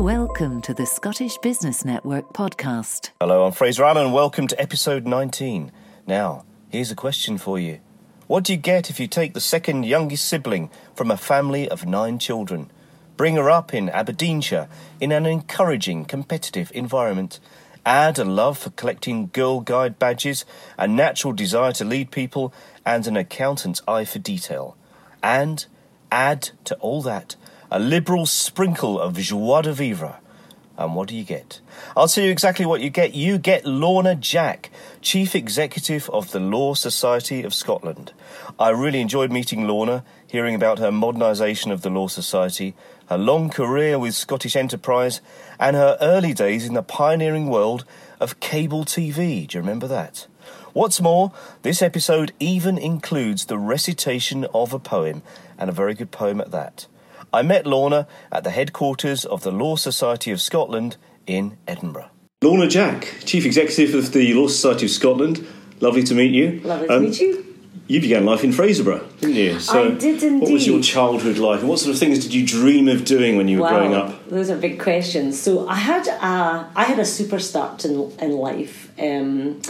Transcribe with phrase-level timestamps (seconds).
[0.00, 3.10] Welcome to the Scottish Business Network podcast.
[3.20, 4.12] Hello, I'm Fraser Allen.
[4.12, 5.70] Welcome to episode 19.
[6.06, 7.80] Now, here's a question for you.
[8.26, 11.84] What do you get if you take the second youngest sibling from a family of
[11.84, 12.70] nine children?
[13.18, 14.66] Bring her up in Aberdeenshire
[14.98, 17.38] in an encouraging, competitive environment.
[17.86, 20.44] Add a love for collecting Girl Guide badges,
[20.76, 22.52] a natural desire to lead people,
[22.84, 24.76] and an accountant's eye for detail.
[25.22, 25.64] And
[26.10, 27.36] add to all that
[27.70, 30.18] a liberal sprinkle of joie de vivre.
[30.78, 31.60] And what do you get?
[31.96, 33.14] I'll tell you exactly what you get.
[33.14, 38.12] You get Lorna Jack, Chief Executive of the Law Society of Scotland.
[38.58, 42.74] I really enjoyed meeting Lorna, hearing about her modernisation of the Law Society,
[43.08, 45.20] her long career with Scottish Enterprise,
[45.58, 47.84] and her early days in the pioneering world
[48.20, 49.46] of cable TV.
[49.46, 50.26] Do you remember that?
[50.72, 51.32] What's more,
[51.62, 55.22] this episode even includes the recitation of a poem,
[55.58, 56.86] and a very good poem at that.
[57.32, 62.10] I met Lorna at the headquarters of the Law Society of Scotland in Edinburgh.
[62.42, 65.46] Lorna Jack, Chief Executive of the Law Society of Scotland.
[65.80, 66.60] Lovely to meet you.
[66.60, 67.45] Lovely to um, meet you.
[67.88, 69.60] You began life in Fraserburgh, didn't you?
[69.60, 70.42] So I did indeed.
[70.42, 73.36] What was your childhood like, and what sort of things did you dream of doing
[73.36, 74.28] when you were wow, growing up?
[74.28, 75.40] Those are big questions.
[75.40, 78.90] So I had a, I had a super start in in life.
[78.98, 79.60] Um,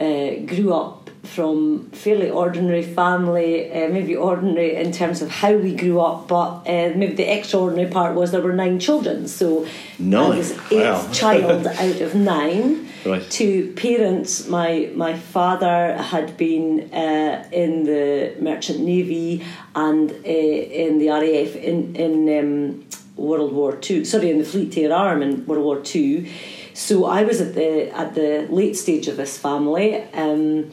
[0.00, 5.74] uh, grew up from fairly ordinary family, uh, maybe ordinary in terms of how we
[5.76, 9.28] grew up, but uh, maybe the extraordinary part was there were nine children.
[9.28, 9.66] So
[9.98, 10.32] nine.
[10.32, 11.12] I was eighth wow.
[11.12, 12.88] child out of nine.
[13.04, 13.30] Right.
[13.30, 19.42] To parents, my my father had been uh, in the Merchant Navy
[19.74, 24.04] and uh, in the RAF in in um, World War Two.
[24.04, 26.26] Sorry, in the Fleet Air Arm in World War Two.
[26.74, 30.02] So I was at the at the late stage of this family.
[30.12, 30.70] Um,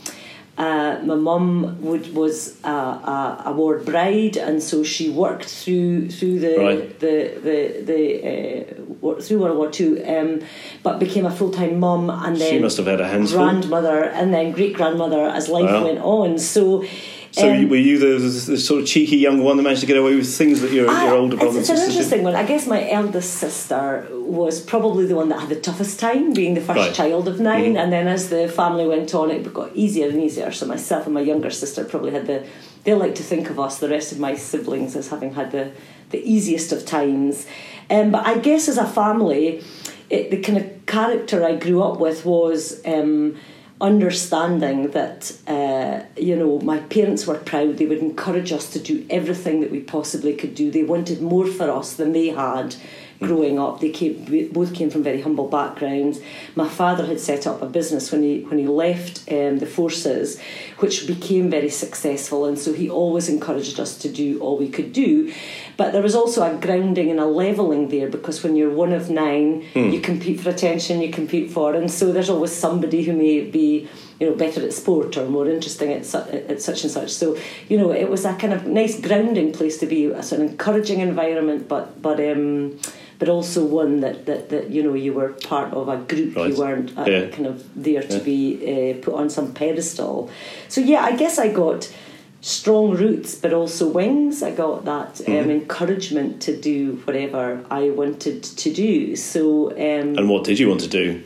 [0.58, 6.10] uh, my mum would was a, a, a, ward bride, and so she worked through
[6.10, 7.00] through the right.
[7.00, 10.42] the the, the uh, through World War Two, um,
[10.82, 13.38] but became a full time mum, and then she must have had a handful.
[13.38, 15.84] grandmother, and then great grandmother as life wow.
[15.84, 16.40] went on.
[16.40, 16.84] So
[17.38, 19.98] so um, were you the, the, sort of cheeky young one that managed to get
[19.98, 22.36] away with things that your, I, your older brother It's, it's an interesting one.
[22.36, 26.56] I guess my eldest sister was probably the one that had the toughest time, being
[26.56, 26.94] the first right.
[26.94, 27.78] child of 9 mm.
[27.78, 30.52] and then as the family went on, it got easier and easier.
[30.52, 32.46] So myself and my younger sister probably had the.
[32.84, 35.72] They like to think of us, the rest of my siblings, as having had the
[36.10, 37.46] the easiest of times.
[37.90, 39.64] Um, but I guess as a family,
[40.10, 42.82] it, the kind of character I grew up with was.
[42.86, 43.38] Um,
[43.80, 47.78] understanding that uh, you know my parents were proud.
[47.78, 50.72] They would encourage us to do everything that we possibly could do.
[50.72, 52.76] They wanted more for us than they had
[53.20, 56.20] growing up they came both came from very humble backgrounds
[56.56, 60.40] my father had set up a business when he when he left um, the forces
[60.80, 64.94] which became very successful and so he always encouraged us to do all we could
[64.94, 65.32] do
[65.78, 69.12] but there was also a grounding and a levelling there because when you're one of
[69.12, 69.94] nine, mm.
[69.94, 73.88] you compete for attention, you compete for, and so there's always somebody who may be
[74.20, 77.12] you know better at sport or more interesting at, su- at such and such.
[77.12, 77.38] So
[77.70, 80.52] you know it was a kind of nice grounding place to be, a sort of
[80.52, 82.20] encouraging environment, but but.
[82.20, 82.80] Um,
[83.20, 86.52] but also one that, that, that you know you were part of a group right.
[86.52, 87.28] you weren't uh, yeah.
[87.30, 88.24] kind of there to yeah.
[88.24, 90.30] be uh, put on some pedestal
[90.68, 91.92] so yeah I guess I got
[92.42, 94.44] strong roots but also wings.
[94.44, 95.50] I got that um, mm-hmm.
[95.50, 99.16] encouragement to do whatever I wanted to do.
[99.16, 101.24] So, um, and what did you want to do?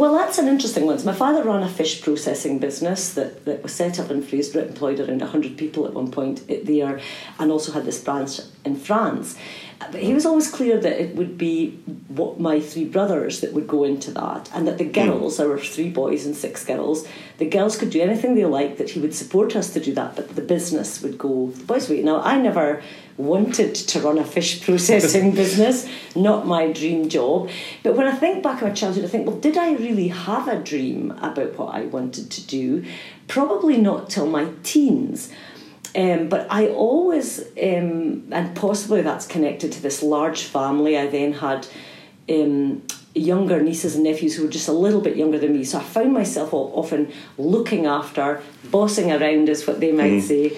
[0.00, 1.04] Well, that's an interesting one.
[1.04, 4.98] My father ran a fish processing business that, that was set up in Fraser, employed
[4.98, 6.98] around 100 people at one point there,
[7.38, 9.36] and also had this branch in France.
[9.80, 11.70] But he was always clear that it would be
[12.08, 14.92] what my three brothers that would go into that, and that the hmm.
[14.92, 17.08] girls, there were three boys and six girls,
[17.38, 20.16] the girls could do anything they liked, that he would support us to do that,
[20.16, 22.02] but the business would go the boys' way.
[22.02, 22.82] Now, I never
[23.16, 27.48] wanted to run a fish processing business, not my dream job.
[27.82, 30.46] But when I think back on my childhood, I think, well, did I really have
[30.46, 32.84] a dream about what I wanted to do?
[33.28, 35.32] Probably not till my teens.
[35.96, 40.96] Um, but I always, um, and possibly that's connected to this large family.
[40.96, 41.66] I then had
[42.28, 42.82] um,
[43.14, 45.64] younger nieces and nephews who were just a little bit younger than me.
[45.64, 48.40] So I found myself often looking after,
[48.70, 50.22] bossing around, is what they might mm.
[50.22, 50.56] say.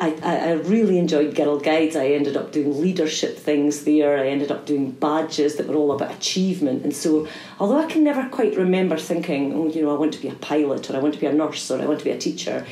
[0.00, 1.94] I, I really enjoyed Girl Guides.
[1.94, 4.18] I ended up doing leadership things there.
[4.18, 6.84] I ended up doing badges that were all about achievement.
[6.84, 10.20] And so, although I can never quite remember thinking, oh, you know, I want to
[10.20, 12.10] be a pilot or I want to be a nurse or I want to be
[12.12, 12.66] a teacher,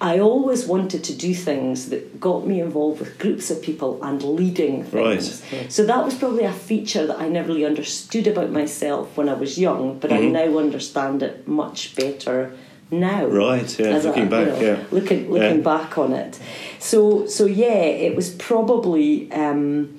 [0.00, 4.20] I always wanted to do things that got me involved with groups of people and
[4.20, 5.44] leading things.
[5.52, 5.70] Right.
[5.70, 9.34] So that was probably a feature that I never really understood about myself when I
[9.34, 10.36] was young, but mm-hmm.
[10.36, 12.52] I now understand it much better
[12.92, 13.26] now.
[13.26, 13.78] Right.
[13.78, 13.96] Yeah.
[13.96, 14.46] A- looking back.
[14.46, 14.84] you know, yeah.
[14.90, 15.62] Looking looking Yeah.
[15.62, 16.38] back on it.
[16.78, 19.30] So so yeah, it was probably.
[19.32, 19.98] Um,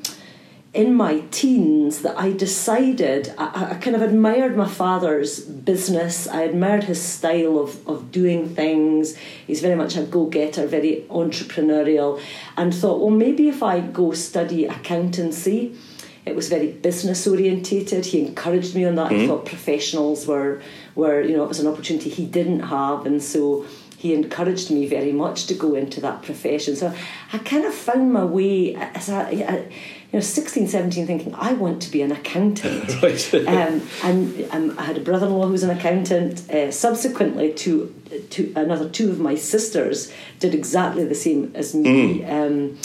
[0.74, 6.28] in my teens that I decided I, I kind of admired my father's business.
[6.28, 9.16] I admired his style of, of doing things.
[9.46, 12.20] He's very much a go getter, very entrepreneurial,
[12.58, 15.76] and thought, well, maybe if I go study accountancy,
[16.26, 18.08] it was very business orientated.
[18.08, 19.12] He encouraged me on that.
[19.12, 20.60] He thought professionals were
[20.96, 23.66] were you know it was an opportunity he didn't have, and so
[23.98, 26.76] he encouraged me very much to go into that profession.
[26.76, 26.94] So
[27.32, 29.46] I kind of found my way as a, you
[30.12, 32.92] know 16, 17, thinking I want to be an accountant.
[33.02, 33.34] Right.
[33.34, 36.50] um, and um, I had a brother-in-law who was an accountant.
[36.50, 37.96] Uh, subsequently, to
[38.32, 42.26] to another two of my sisters did exactly the same as me.
[42.26, 42.78] Um,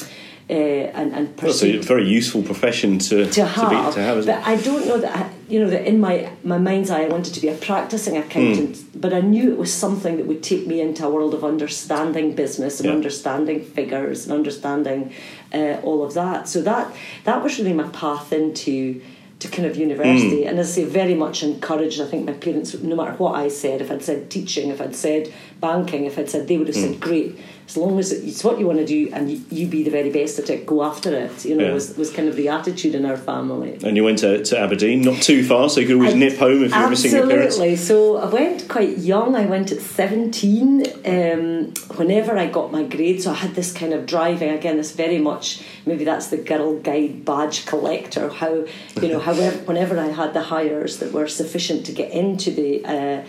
[0.50, 4.24] uh, and and Well, so a very useful profession to to have, be, to have
[4.24, 7.08] but I don't know that I, you know that in my my mind's eye I
[7.08, 10.66] wanted to be a practicing accountant, but I knew it was something that would take
[10.66, 12.94] me into a world of understanding business and Yeah.
[12.94, 15.12] understanding figures and understanding
[15.52, 16.48] uh, all of that.
[16.48, 19.00] So that that was really my path into
[19.40, 22.00] to kind of university, and as I say, very much encouraged.
[22.00, 24.96] I think my parents, no matter what I said, if I'd said teaching, if I'd
[24.96, 27.38] said banking, if I'd said, they would have said, great.
[27.68, 30.08] As long as it's what you want to do and you, you be the very
[30.08, 31.44] best at it, go after it.
[31.44, 31.74] You know, Yeah.
[31.74, 33.76] was was kind of the attitude in our family.
[33.84, 36.38] And you went to, to Aberdeen, not too far, so you could always I- nip
[36.38, 37.56] home if you were missing your parents.
[37.56, 37.76] Absolutely.
[37.76, 39.36] So I went quite young.
[39.36, 40.86] I went at 17.
[41.04, 44.78] Um, whenever I got my grade, so I had this kind of driving again.
[44.78, 48.30] This very much maybe that's the Girl Guide badge collector.
[48.30, 48.64] How
[49.02, 52.84] you know, however, whenever I had the Highers that were sufficient to get into the.
[52.86, 53.22] Uh,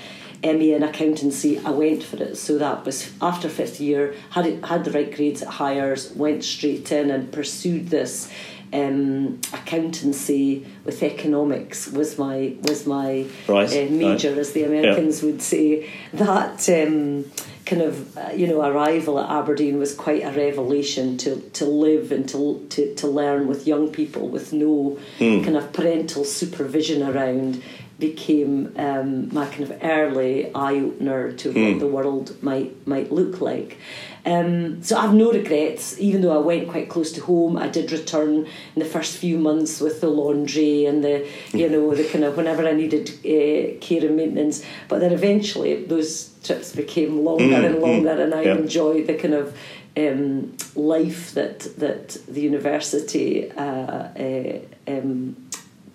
[0.44, 2.38] MA in accountancy, I went for it.
[2.38, 6.44] So that was after fifth year, had it, had the right grades at Highers, went
[6.44, 8.32] straight in and pursued this
[8.72, 14.38] um, accountancy with economics was my was my Right, uh, major, right.
[14.38, 15.90] as the Americans would say.
[16.14, 17.26] That um,
[17.66, 22.12] kind of uh, you know arrival at Aberdeen was quite a revelation to to live
[22.12, 27.64] and to to, to learn with young people with no kind of parental supervision around
[28.00, 33.42] became um, my kind of early eye opener to what the world might might look
[33.42, 33.78] like.
[34.26, 37.58] Um, so I have no regrets, even though I went quite close to home.
[37.58, 38.32] I did return
[38.76, 42.36] in the first few months with the laundry and the, you know, the kind of
[42.38, 44.64] whenever I needed uh, care and maintenance.
[44.88, 48.56] But then eventually those trips became longer and longer, and I Yeah.
[48.58, 49.56] enjoyed the kind of
[49.98, 55.36] um, life that that the university uh, uh, um,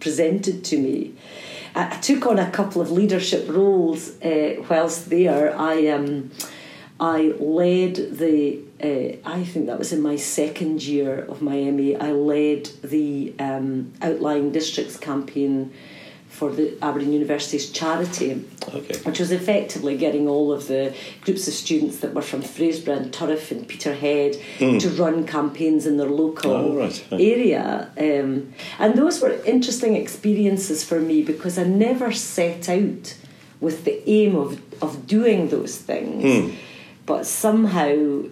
[0.01, 1.15] presented to me.
[1.75, 5.57] I, took on a couple of leadership roles uh, whilst there.
[5.59, 6.31] I um,
[7.01, 8.61] I led the.
[8.83, 11.57] Uh, I think that was in my second year of my.
[12.01, 15.73] I led the um, outlying districts campaign
[16.39, 18.31] for the Aberdeen University's charity
[18.75, 18.97] Okay.
[19.07, 20.93] which was effectively getting all of the
[21.25, 25.97] groups of students that were from Fraserburgh and Turriff and Peterhead to run campaigns in
[25.97, 26.51] their local.
[26.53, 27.05] Oh, right.
[27.13, 27.91] area.
[28.07, 33.05] Um, and those were interesting experiences for me because I never set out
[33.61, 36.23] with the aim of, of doing those things.
[36.25, 36.57] Hmm.
[37.07, 37.91] But somehow,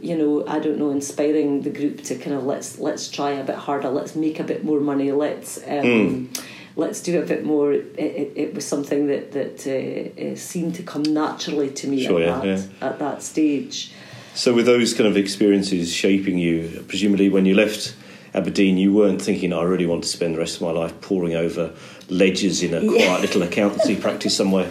[0.09, 3.45] you know, I don't know, inspiring the group to kind of let's let's try a
[3.45, 6.31] bit harder, let's make a bit more money, let's um,
[6.77, 7.73] let's do a bit more.
[7.73, 12.05] It, it, it was something that that uh, uh, seemed to come naturally to me
[12.05, 13.93] Sure, at, yeah, that, at that stage.
[14.35, 17.95] So, with those kind of experiences shaping you, presumably when you left
[18.35, 21.35] Aberdeen, you weren't thinking, I really want to spend the rest of my life poring
[21.35, 21.75] over
[22.09, 23.07] ledgers in a Yeah.
[23.07, 24.71] quiet little accountancy practice somewhere.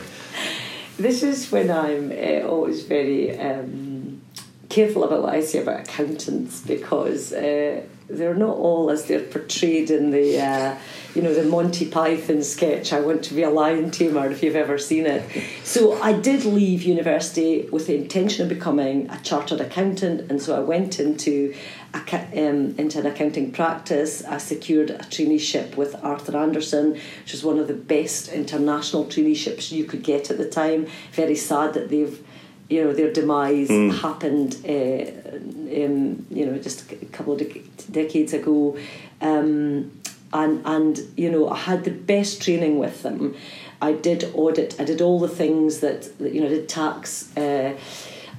[0.98, 4.22] This is when I'm uh, always very um,
[4.70, 9.90] careful about what I say about accountants because uh, they're not all as they're portrayed
[9.90, 10.78] in the, uh,
[11.16, 12.94] you know, the Monty Python sketch.
[12.94, 14.30] I want to be a lion tamer.
[14.30, 15.24] If you've ever seen it,
[15.64, 20.56] so I did leave university with the intention of becoming a chartered accountant, and so
[20.56, 21.54] I went into
[21.94, 24.24] um, into an accounting practice.
[24.24, 29.72] I secured a traineeship with Arthur Andersen, which was one of the best international traineeships
[29.72, 30.88] you could get at the time.
[31.12, 32.24] Very sad that they've,
[32.72, 33.70] you know, their demise
[34.02, 38.78] happened, uh, um, you know, just a couple of dec- decades ago.
[39.20, 39.92] Um,
[40.34, 43.36] and and you know, I had the best training with them.
[43.82, 44.80] I did audit.
[44.80, 47.36] I did all the things that, that you know, I did tax.
[47.36, 47.78] Uh,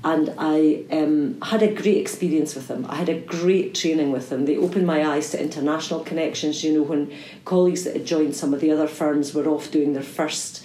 [0.04, 2.86] and I um, had a great experience with them.
[2.88, 4.46] I had a great training with them.
[4.46, 6.64] They opened my eyes to international connections.
[6.64, 7.12] You know, when
[7.44, 10.64] colleagues that had joined some of the other firms were off doing their first,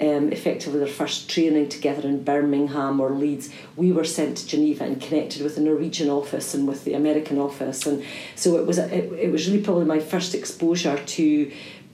[0.00, 4.84] um, effectively their first training together in Birmingham or Leeds, we were sent to Geneva
[4.84, 8.02] and connected with the Norwegian office and with the American office, and
[8.34, 11.52] so it was it, it was really probably my first exposure to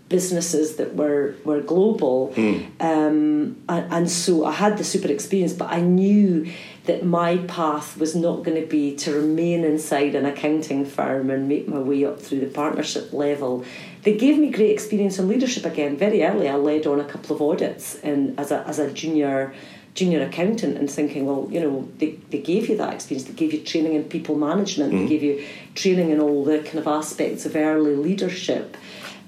[0.08, 2.32] businesses that were were global,
[2.80, 5.52] um, and, and so I had the super experience.
[5.52, 6.52] But I knew
[6.86, 11.48] that my path was not going to be to remain inside an accounting firm and
[11.48, 13.64] make my way up through the partnership level.
[14.02, 15.96] They gave me great experience in leadership again.
[15.96, 19.52] Very early, I led on a couple of audits and as a as a junior
[19.94, 23.52] junior accountant and thinking, well, you know, they, they gave you that experience, they gave
[23.54, 25.42] you training in people management, they gave you
[25.74, 28.76] training in all the kind of aspects of early leadership.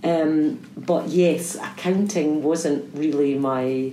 [0.05, 3.93] Um, but yes, accounting wasn't really my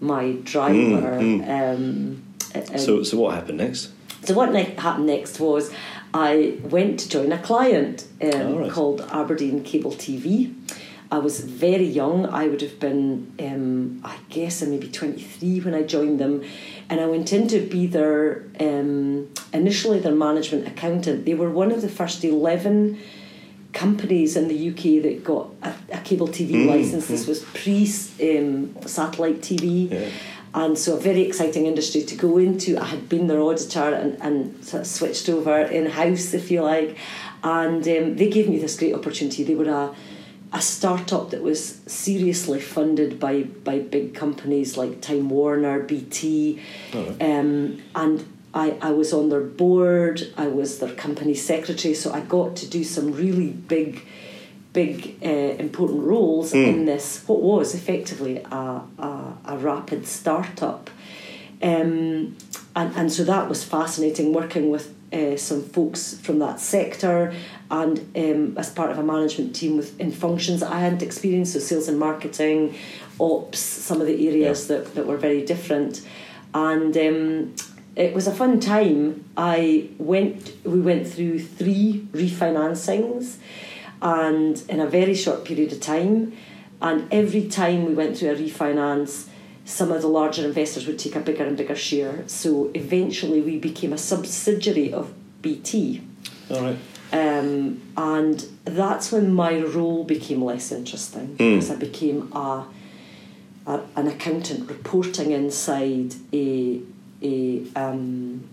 [0.00, 1.18] my driver.
[1.18, 2.25] Um,
[2.70, 3.90] and- So, so what happened next?
[4.24, 5.70] so what ne- happened next was
[6.14, 8.70] I went to join a client um, All right.
[8.70, 10.52] called Aberdeen Cable TV.
[11.08, 12.26] I was very young.
[12.26, 16.42] I would have been, um, I guess, I maybe twenty three when I joined them,
[16.90, 21.24] and I went in to be their um, initially their management accountant.
[21.24, 22.98] They were one of the first eleven
[23.72, 27.06] companies in the UK that got a, a cable TV Mm, license.
[27.06, 27.82] This was pre
[28.38, 29.90] um, satellite TV.
[29.90, 30.08] Yeah.
[30.56, 32.78] And so, a very exciting industry to go into.
[32.78, 36.62] I had been their auditor and, and sort of switched over in house, if you
[36.62, 36.96] like.
[37.44, 39.44] And um, they gave me this great opportunity.
[39.44, 39.94] They were a,
[40.54, 46.62] a startup that was seriously funded by, by big companies like Time Warner, BT.
[47.20, 52.20] Um, and I, I was on their board, I was their company secretary, so I
[52.20, 54.06] got to do some really big
[54.76, 57.24] big uh, important roles in this.
[57.26, 60.90] What was effectively a, a, a rapid startup.
[61.62, 62.36] Um,
[62.80, 67.32] and, and so that was fascinating working with uh, some folks from that sector
[67.70, 71.54] and um, as part of a management team with in functions that I hadn't experienced
[71.54, 72.76] so sales and marketing
[73.18, 76.06] ops some of the areas that, that were very different.
[76.52, 77.54] And um,
[77.96, 79.24] it was a fun time.
[79.38, 83.38] I went we went through three refinancings
[84.02, 86.36] and in a very short period of time.
[86.80, 89.28] And every time we went through a refinance,
[89.64, 92.22] some of the larger investors would take a bigger and bigger share.
[92.26, 95.12] So eventually, we became a subsidiary of
[95.42, 96.02] BT.
[96.50, 96.78] All right.
[97.12, 102.66] Um, and that's when my role became less interesting because I became a,
[103.66, 106.80] a an accountant reporting inside a
[107.22, 108.48] a um,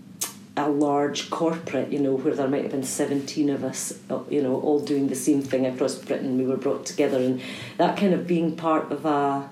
[0.56, 4.40] a large corporate, you know, where there might have been seventeen of us, uh, you
[4.42, 6.38] know, all doing the same thing across Britain.
[6.38, 7.40] We were brought together, and
[7.76, 9.50] that kind of being part of a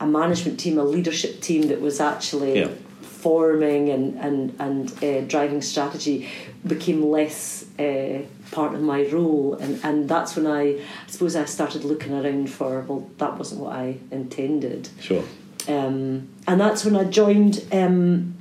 [0.00, 2.68] a management team, a leadership team that was actually Yeah.
[3.00, 6.28] forming and and and uh, driving strategy
[6.66, 10.62] became less uh, part of my role, and and that's when I,
[11.06, 15.22] I suppose I started looking around for well, that wasn't what I intended, Sure.
[15.68, 17.64] um, and that's when I joined.
[17.70, 18.34] Um,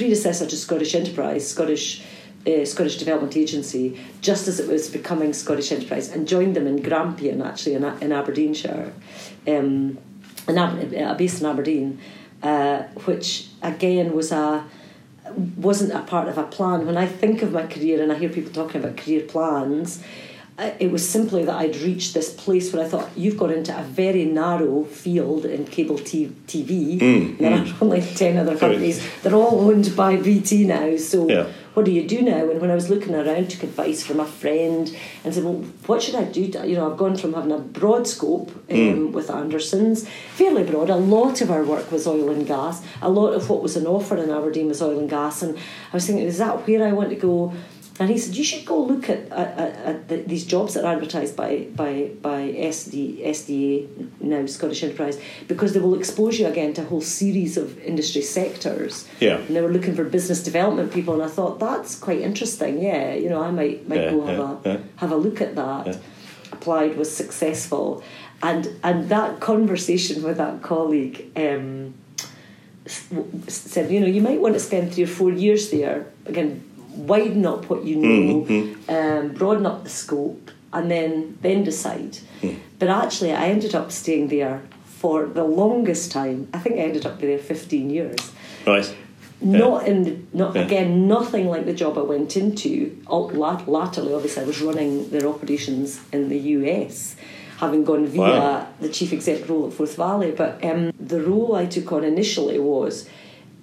[0.00, 2.02] predecessor to Scottish Enterprise, Scottish
[2.46, 6.80] uh, Scottish Development Agency, just as it was becoming Scottish Enterprise, and joined them in
[6.80, 8.94] Grampian, actually in, in Aberdeenshire,
[9.46, 9.98] um,
[10.48, 12.00] in Aber- uh, based in Aberdeen,
[12.42, 14.64] uh, which again was a
[15.58, 16.86] wasn't a part of a plan.
[16.86, 20.02] When I think of my career and I hear people talking about career plans,
[20.60, 23.82] it was simply that I'd reached this place where I thought you've got into a
[23.82, 26.98] very narrow field in cable t- TV.
[26.98, 27.76] Mm, there are mm.
[27.82, 29.06] only ten other companies.
[29.22, 30.96] They're all owned by BT now.
[30.96, 31.46] So Yeah.
[31.74, 32.50] what do you do now?
[32.50, 36.02] And when I was looking around, took advice from a friend and said, well, what
[36.02, 36.42] should I do?
[36.42, 39.12] You know, I've gone from having a broad scope um, mm.
[39.12, 40.90] with Andersen's, fairly broad.
[40.90, 42.82] A lot of our work was oil and gas.
[43.00, 45.42] A lot of what was an offer in Aberdeen was oil and gas.
[45.42, 47.54] And I was thinking, is that where I want to go?
[48.00, 50.86] And he said, you should go look at, at, at, at the, these jobs that
[50.86, 52.40] are advertised by by by
[52.74, 57.58] SD, SDA, now Scottish Enterprise, because they will expose you again to a whole series
[57.58, 59.06] of industry sectors.
[59.20, 59.36] Yeah.
[59.36, 62.80] And they were looking for business development people, and I thought that's quite interesting.
[62.82, 64.80] Yeah, you know, I might might Yeah, go have yeah, a yeah.
[64.96, 65.98] have a look at that.
[66.52, 68.02] Applied was successful,
[68.42, 71.30] and and that conversation with that colleague.
[71.36, 71.92] Um,
[73.46, 76.06] said, you know, you might want to spend three or four years there.
[76.26, 76.64] Again,
[77.06, 78.46] widen up what you know,
[78.88, 82.18] um, broaden up the scope, and then then decide.
[82.78, 86.48] But actually, I ended up staying there for the longest time.
[86.54, 88.32] I think I ended up there fifteen years.
[88.66, 88.94] Right.
[89.42, 90.66] Not in the, not Yeah.
[90.66, 92.70] again nothing like the job I went into.
[93.10, 97.16] Latterly, obviously, I was running their operations in the US,
[97.58, 98.66] having gone via Wow.
[98.80, 100.30] the chief exec role at Forth Valley.
[100.42, 103.08] But um, the role I took on initially was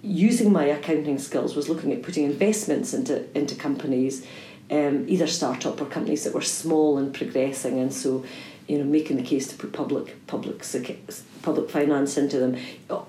[0.02, 4.26] using my accounting skills was looking at putting investments into into companies,
[4.72, 8.24] um, either startup or companies that were small and progressing, and so
[8.68, 10.62] you know making the case to put public public
[11.42, 12.58] public finance into them.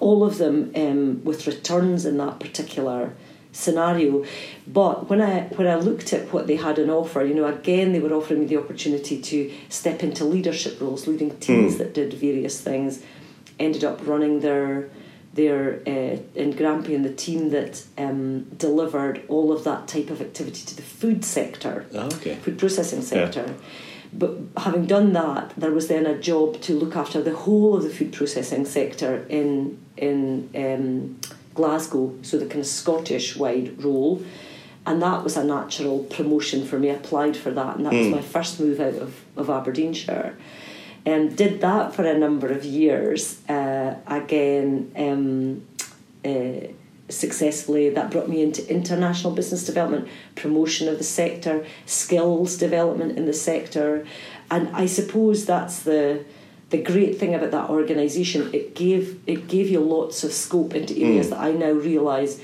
[0.01, 3.15] All of them um, with returns in that particular
[3.51, 4.25] scenario.
[4.67, 7.93] But when I when I looked at what they had on offer, you know, again
[7.93, 11.79] they were offering me the opportunity to step into leadership roles, leading teams Mm.
[11.79, 13.03] that did various things.
[13.59, 14.89] Ended up running their
[15.41, 15.61] their
[15.95, 20.75] uh, in Grampian the team that um, delivered all of that type of activity to
[20.77, 22.35] the food sector Oh, okay.
[22.45, 23.47] food processing sector.
[24.13, 27.83] But having done that, there was then a job to look after the whole of
[27.87, 30.21] the food processing sector in in
[30.65, 31.19] um,
[31.55, 34.15] Glasgow, so the kind of Scottish wide role,
[34.87, 36.87] and that was a natural promotion for me.
[36.91, 40.33] I applied for that, and that was my first move out of, of Aberdeenshire.
[41.09, 43.41] And did that for a number of years.
[43.49, 45.67] Uh, again, um,
[46.23, 46.67] uh,
[47.09, 47.89] successfully.
[47.89, 53.33] That brought me into international business development, promotion of the sector, skills development in the
[53.33, 54.07] sector,
[54.51, 56.25] and I suppose that's the
[56.71, 58.53] the great thing about that organisation.
[58.53, 62.39] It gave it gave you lots of scope into areas that I now realise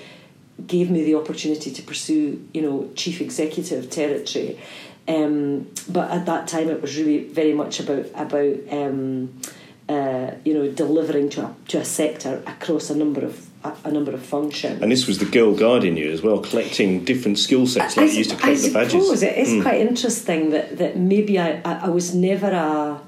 [0.67, 4.59] gave me the opportunity to pursue, you know, chief executive territory.
[5.07, 9.41] Um, but at that time, it was really very much about about um,
[9.89, 13.91] uh, you know delivering to a to a sector across a number of a, a
[13.91, 14.81] number of functions.
[14.83, 18.13] And this was the girl guide in you as well, collecting different skill sets like
[18.13, 18.93] you used to collect the badges.
[18.95, 19.01] Hmm.
[19.01, 23.01] suppose it is quite interesting that, that maybe I, I, I was never a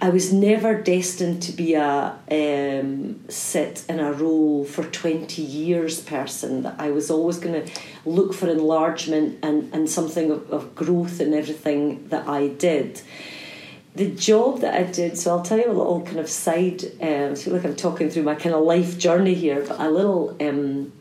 [0.00, 6.00] I was never destined to be a um, sit in a role for 20 years
[6.00, 6.62] person.
[6.62, 7.72] That I was always going to
[8.04, 13.00] look for enlargement and, and something of, of growth in everything that I did.
[13.94, 17.32] The job that I did, so I'll tell you a little kind of side, um,
[17.32, 20.36] I feel like I'm talking through my kind of life journey here, but a little
[20.40, 20.92] um,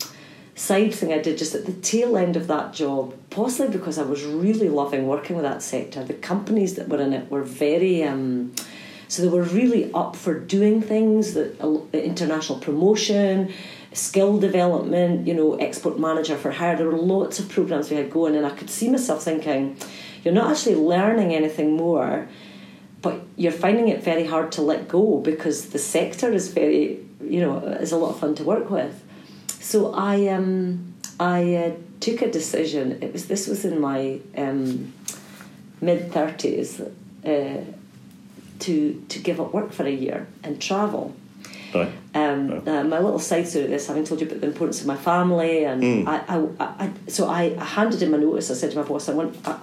[0.53, 4.03] side thing I did just at the tail end of that job, possibly because I
[4.03, 6.03] was really loving working with that sector.
[6.03, 8.53] The companies that were in it were very, um,
[9.13, 13.53] so they were really up for doing things, the, uh, international promotion,
[13.91, 16.75] skill development, you know, export manager for hire.
[16.75, 19.77] There were lots of programs we had going, and I could see myself thinking,
[20.23, 22.27] you're not actually learning anything more
[23.03, 27.41] but you're finding it very hard to let go because the sector is very you
[27.41, 29.03] know is a lot of fun to work with
[29.59, 34.93] so i um i uh, took a decision it was this was in my um
[35.81, 36.69] mid 30s
[37.25, 37.61] uh,
[38.65, 41.15] to to give up work for a year and travel
[41.73, 41.91] Right.
[42.13, 44.87] um, uh, my little side story of this, having told you about the importance of
[44.87, 48.51] my family, and I, I, I, so I, handed him a notice.
[48.51, 49.55] I said to my boss, "I want, I,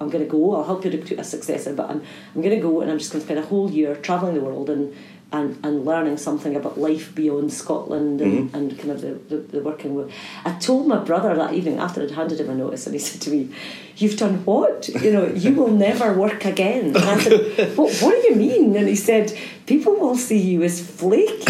[0.00, 0.56] I'm going to go.
[0.56, 2.02] I'll help you recruit a successor, but I'm,
[2.34, 4.40] I'm going to go, and I'm just going to spend a whole year traveling the
[4.40, 4.94] world and
[5.30, 8.56] and, and learning something about life beyond Scotland and, mm-hmm.
[8.56, 10.10] and kind of the, the, the working world.
[10.44, 13.20] I told my brother that evening after I'd handed him a notice, and he said
[13.22, 13.50] to me,
[13.96, 14.88] "You've done what?
[14.88, 17.94] You know, you will never work again." And I said, "What?
[18.00, 19.36] What do you mean?" And he said,
[19.66, 21.44] "People will see you as flaky."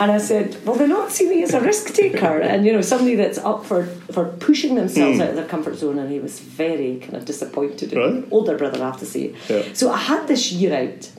[0.00, 2.80] And I said, "Well, they're not see me as a risk taker, and you know,
[2.82, 6.38] somebody that's up for for pushing themselves out of their comfort zone." And he was
[6.40, 7.92] very kind of disappointed.
[7.92, 8.24] Right.
[8.30, 9.34] Older brother, I have to say.
[9.48, 9.62] Yeah.
[9.74, 11.10] So I had this year out.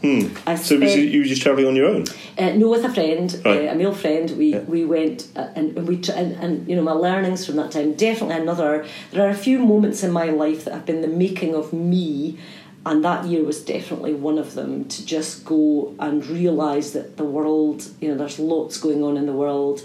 [0.48, 2.06] I So was you, were just travelling on your own?
[2.38, 3.68] uh, no, with a friend, Right.
[3.68, 4.32] uh, a male friend.
[4.38, 7.56] We we went uh, and, and we tr- and, and you know my learnings from
[7.58, 7.94] that time.
[7.94, 8.86] Definitely another.
[9.12, 12.38] There are a few moments in my life that have been the making of me,
[12.86, 14.86] and that year was definitely one of them.
[14.86, 19.26] To just go and realise that the world, you know, there's lots going on in
[19.26, 19.82] the world.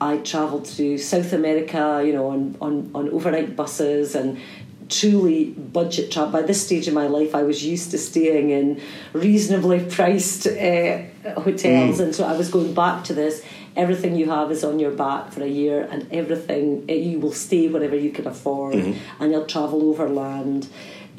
[0.00, 4.40] I travelled to South America, you know, on, on, on overnight buses and
[4.88, 6.32] truly budget travel.
[6.32, 8.80] By this stage in my life, I was used to staying in
[9.12, 11.02] reasonably priced uh,
[11.40, 13.44] hotels, and so I was going back to this.
[13.76, 17.32] Everything you have is on your back for a year, and everything eh, you will
[17.32, 18.74] stay wherever you can afford,
[19.20, 20.68] and you'll travel overland.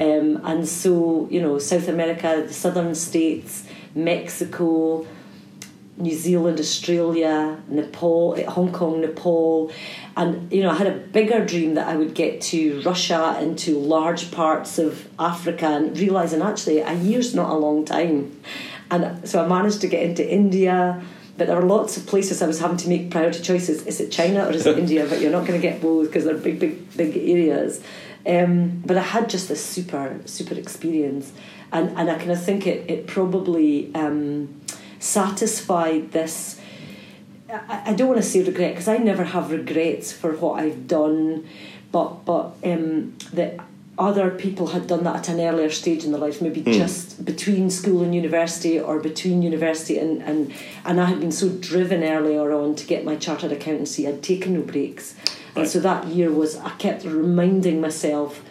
[0.02, 5.06] Um, and so, you know, South America, the southern states, Mexico,
[5.98, 9.72] New Zealand, Australia, Nepal, eh, Hong Kong, Nepal,
[10.18, 13.60] and you know I had a bigger dream that I would get to Russia and
[13.60, 18.40] to large parts of Africa, and realizing actually a year's not a long time,
[18.90, 21.04] and so I managed to get into India.
[21.38, 23.88] But there were lots of places I was having to make priority choices.
[23.88, 25.08] Is it China or is it India?
[25.08, 27.82] But you're not going to get both because they're big, big, big areas.
[28.26, 31.32] Um, but I had just this super, super experience,
[31.72, 33.94] and and I kind of think it it probably.
[33.96, 34.62] Um,
[35.02, 36.62] satisfied this
[37.50, 40.88] I, I don't want to say regret because I never have regrets for what I've
[40.88, 41.48] done
[41.92, 43.60] but but um, that
[43.98, 47.70] other people had done that at an earlier stage in their life maybe just between
[47.70, 50.54] school and university or between university and, and
[50.86, 54.54] and I had been so driven earlier on to get my chartered accountancy I'd taken
[54.54, 55.16] no breaks
[55.56, 58.42] and so that year was I kept reminding myself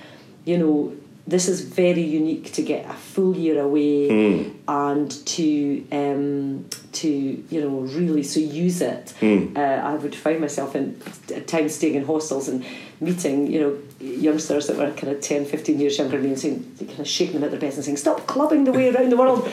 [0.44, 0.92] you know
[1.26, 4.54] this is very unique to get a full year away Mm.
[4.66, 9.14] and to um, to you know really so use it.
[9.20, 9.56] Mm.
[9.56, 11.00] Uh, I would find myself in
[11.34, 12.64] at times staying in hostels and
[13.00, 16.38] meeting you know youngsters that were kind of 10, 15 years younger than me and
[16.38, 19.10] saying kind of shaking them at their best and saying stop clubbing the way around
[19.10, 19.44] the world,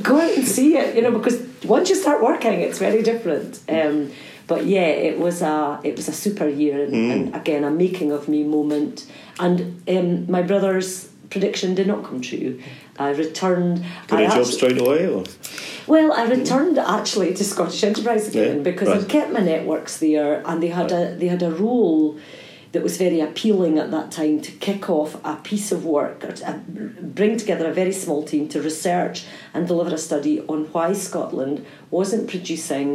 [0.02, 0.96] go out and see it.
[0.96, 3.60] You know because once you start working, it's very different.
[3.68, 4.10] Um,
[4.52, 7.10] but yeah, it was a it was a super year and, Mm.
[7.12, 8.96] and again a making of me moment.
[9.44, 9.54] And
[9.94, 10.90] um, my brother's
[11.30, 12.52] prediction did not come true.
[12.98, 13.76] I returned.
[14.08, 15.24] Got I a job straight away, or
[15.92, 19.00] well, I returned actually to Scottish Enterprise again Yeah, because right.
[19.00, 22.04] I'd kept my networks there, and they had a they had a role
[22.72, 26.32] that was very appealing at that time to kick off a piece of work, or
[26.38, 26.58] to uh,
[27.18, 29.16] bring together a very small team to research
[29.54, 31.56] and deliver a study on why Scotland
[31.90, 32.90] wasn't producing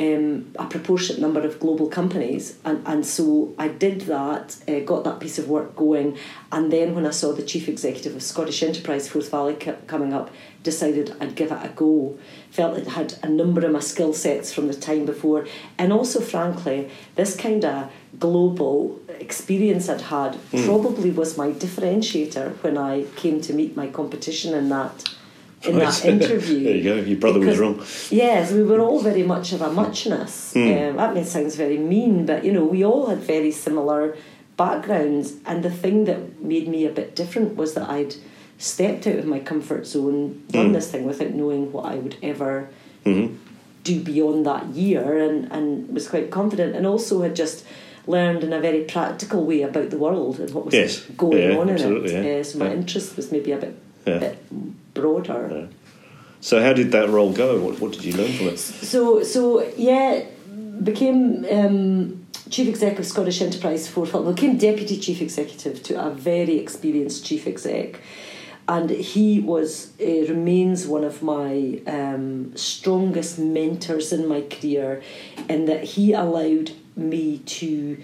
[0.00, 5.04] um, a proportionate number of global companies, and, and so I did that, uh, got
[5.04, 6.16] that piece of work going,
[6.52, 10.12] and then when I saw the chief executive of Scottish Enterprise Forth Valley co- coming
[10.12, 10.30] up,
[10.62, 12.18] decided I'd give it a go.
[12.50, 15.46] Felt it had a number of my skill sets from the time before,
[15.78, 22.78] and also, frankly, this kind of global experience I'd had probably was my differentiator when
[22.78, 25.04] I came to meet my competition in that
[25.64, 25.92] in Right.
[25.92, 26.64] that interview.
[26.64, 27.82] There you go, your brother was wrong.
[28.10, 30.54] Yes, we were all very much of a muchness.
[30.56, 34.16] Um, that may sounds very mean, but you know, we all had very similar
[34.56, 35.34] backgrounds.
[35.46, 38.14] And the thing that made me a bit different was that I'd
[38.58, 42.68] stepped out of my comfort zone, done this thing without knowing what I would ever
[43.04, 47.64] do beyond that year, and, and was quite confident, and also had just
[48.06, 51.00] learned in a very practical way about the world and what was Yes.
[51.16, 52.10] going Yeah, on in it.
[52.10, 52.40] yeah.
[52.40, 52.72] Uh, so my Yeah.
[52.74, 53.74] interest was maybe a bit,
[54.08, 54.18] Yeah.
[54.18, 55.68] bit broader.
[56.40, 57.60] So how did that role go?
[57.60, 58.58] What, what did you learn from it?
[58.58, 60.24] So so yeah,
[60.82, 64.34] became um, chief executive of Scottish Enterprise for Forth.
[64.36, 68.00] Became deputy chief executive to a very experienced chief exec,
[68.68, 75.02] and he was uh, remains one of my um, strongest mentors in my career,
[75.48, 78.00] in that he allowed me to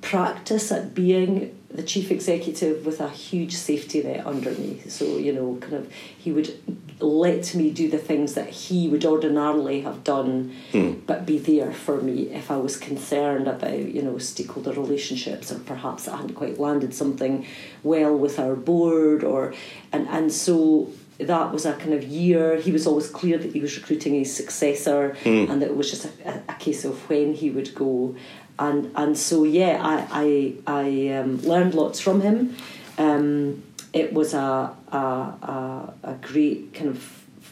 [0.00, 4.80] practice at being the chief executive with a huge safety net under me.
[4.88, 6.54] So, you know, kind of, he would
[7.00, 10.92] let me do the things that he would ordinarily have done, hmm.
[11.06, 15.58] but be there for me if I was concerned about, you know, stakeholder relationships or
[15.58, 17.46] perhaps I hadn't quite landed something
[17.82, 19.54] well with our board or,
[19.92, 22.56] and, and so that was a kind of year.
[22.56, 25.50] He was always clear that he was recruiting a successor, hmm.
[25.50, 28.14] and that it was just a, a case of when he would go.
[28.58, 32.56] And and so yeah, I I, I um, learned lots from him.
[32.98, 36.98] Um, it was a, a a a great kind of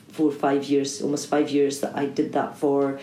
[0.08, 3.00] four or five years, almost five years that I did that for.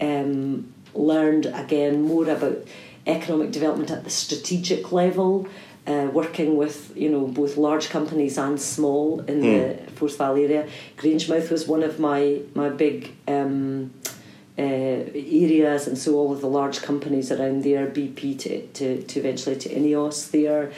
[0.00, 2.58] Um, learned again more about
[3.06, 5.48] economic development at the strategic level
[5.86, 10.68] uh, working with you know both large companies and small in the Forth Valley area.
[10.96, 13.92] Grangemouth was one of my my big um,
[14.58, 19.20] uh, areas, and so all of the large companies around there, BP to to, to
[19.20, 20.72] eventually to Ineos there.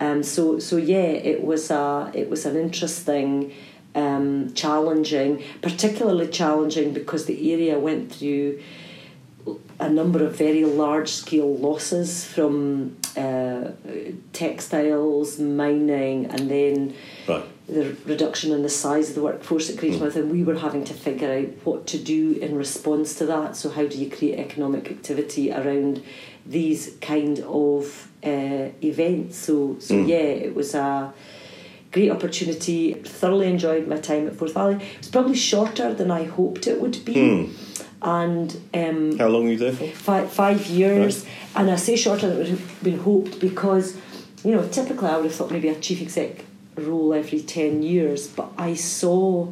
[0.00, 3.52] Um, so so yeah, it was a it was an interesting.
[3.94, 8.60] Um, challenging, particularly challenging because the area went through
[9.80, 13.70] a number of very large scale losses from uh,
[14.32, 16.94] textiles, mining, and then
[17.26, 17.44] Right.
[17.68, 20.94] The reduction in the size of the workforce at Grangemouth, and we were having to
[20.94, 23.56] figure out what to do in response to that.
[23.56, 26.02] So, how do you create economic activity around
[26.46, 29.36] these kind of uh, events?
[29.36, 31.12] So, so yeah, it was a
[31.92, 32.94] great opportunity.
[32.94, 34.76] Thoroughly enjoyed my time at Forth Valley.
[34.76, 37.50] It was probably shorter than I hoped it would be,
[38.00, 38.60] and.
[38.72, 39.88] Um, How long were you there for?
[39.88, 43.94] five, five years, and I say shorter than it would have been hoped because,
[44.42, 46.46] you know, typically I would have thought maybe a chief exec
[46.78, 49.48] role every 10 years, but I saw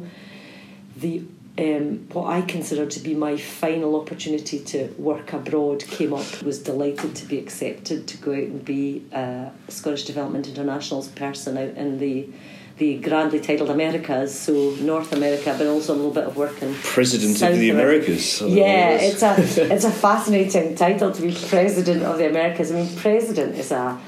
[0.95, 1.23] the
[1.59, 6.43] um, what I consider to be my final opportunity to work abroad came up.
[6.43, 11.57] Was delighted to be accepted to go out and be a Scottish Development International's person
[11.57, 12.29] out in the
[12.77, 16.75] the grandly titled Americas, so North America, but also a little bit of work in
[16.75, 18.05] President South of the America.
[18.05, 18.41] Americas.
[18.41, 22.71] Yeah, it's a it's a fascinating title to be president of the Americas.
[22.71, 23.99] I mean, president is a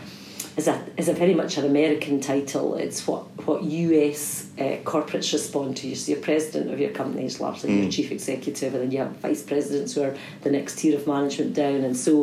[0.60, 2.76] is a is a very much an American title.
[2.76, 4.22] It's what what US
[4.60, 5.96] uh, corporates respond to.
[5.96, 7.82] So you're president of your company is largely Mm.
[7.84, 11.08] your chief executive, and then you have vice presidents who are the next tier of
[11.08, 11.80] management down.
[11.88, 12.14] And so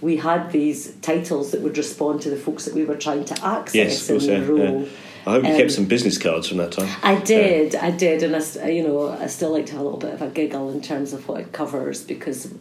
[0.00, 3.34] we had these titles that would respond to the folks that we were trying to
[3.44, 4.82] access Yes, in the role.
[4.82, 4.88] yeah.
[5.26, 6.88] I hope you um, kept some business cards from that time.
[7.02, 7.84] I did, yeah.
[7.84, 10.22] I did, and I, you know, I still like to have a little bit of
[10.22, 12.54] a giggle in terms of what it covers because,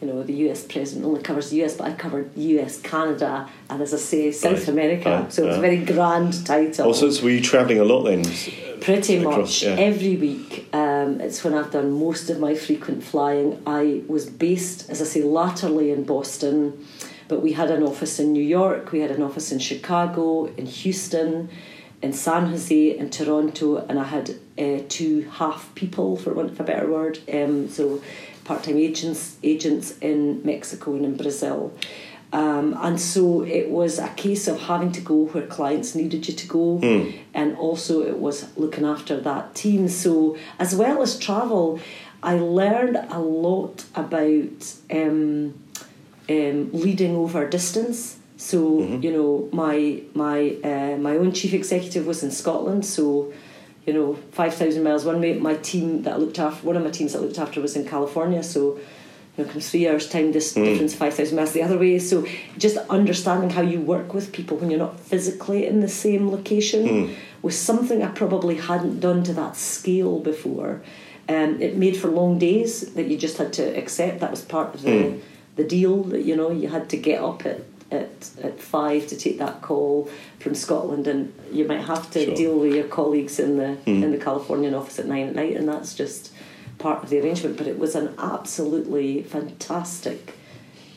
[0.00, 3.82] you know, the US president only covers the US, but I covered US, Canada, and
[3.82, 4.68] as I say, South right.
[4.68, 5.10] America.
[5.10, 5.32] Right.
[5.32, 6.86] So it's a very grand title.
[6.86, 8.24] Also, so were you travelling a lot then?
[8.80, 9.70] Pretty across, much yeah.
[9.70, 10.68] every week.
[10.72, 13.62] Um, it's when I've done most of my frequent flying.
[13.66, 16.86] I was based, as I say, latterly in Boston,
[17.28, 20.66] but we had an office in New York, we had an office in Chicago, in
[20.66, 21.50] Houston
[22.02, 26.60] in San Jose and Toronto, and I had uh, two half people, for want of
[26.60, 28.02] a better word, um, so
[28.44, 31.72] part time agents agents in Mexico and in Brazil.
[32.32, 36.34] Um, and so it was a case of having to go where clients needed you
[36.34, 37.18] to go, mm.
[37.32, 39.88] and also it was looking after that team.
[39.88, 41.80] So, as well as travel,
[42.22, 45.54] I learned a lot about um,
[46.28, 49.02] um leading over distance so mm-hmm.
[49.02, 53.32] you know, my my uh, my own chief executive was in Scotland, so
[53.86, 55.38] you know, five thousand miles one way.
[55.38, 57.76] My team that I looked after, one of my teams that I looked after was
[57.76, 58.78] in California, so
[59.36, 60.64] you know, comes three hours time this mm.
[60.64, 61.98] difference five thousand miles the other way.
[61.98, 62.26] So
[62.58, 66.86] just understanding how you work with people when you're not physically in the same location
[66.86, 67.14] mm.
[67.40, 70.82] was something I probably hadn't done to that scale before.
[71.28, 74.20] Um, it made for long days that you just had to accept.
[74.20, 75.20] That was part of the mm.
[75.56, 76.02] the deal.
[76.02, 79.62] That you know you had to get up at at, at five to take that
[79.62, 82.34] call from Scotland, and you might have to sure.
[82.34, 84.02] deal with your colleagues in the mm.
[84.02, 86.32] in the Californian office at nine at night, and that's just
[86.78, 87.56] part of the arrangement.
[87.56, 90.34] But it was an absolutely fantastic,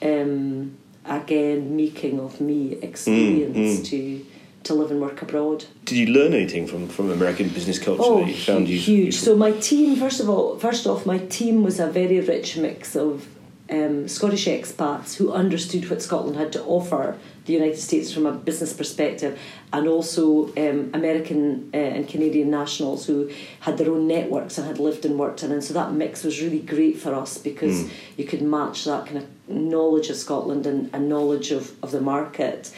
[0.01, 3.85] um, again, making of me experience mm, mm.
[3.87, 4.25] to
[4.63, 5.65] to live and work abroad.
[5.85, 8.87] Did you learn anything from, from American business culture oh, that you found huge.
[8.87, 9.15] you huge?
[9.15, 12.95] So my team, first of all, first off, my team was a very rich mix
[12.95, 13.27] of
[13.69, 18.31] um, Scottish expats who understood what Scotland had to offer the United States from a
[18.31, 19.39] business perspective,
[19.73, 23.29] and also um, American uh, and Canadian nationals who
[23.61, 25.51] had their own networks and had lived and worked in.
[25.51, 27.91] And so that mix was really great for us because mm.
[28.17, 32.01] you could match that kind of knowledge of Scotland and, and knowledge of, of the
[32.01, 32.71] market.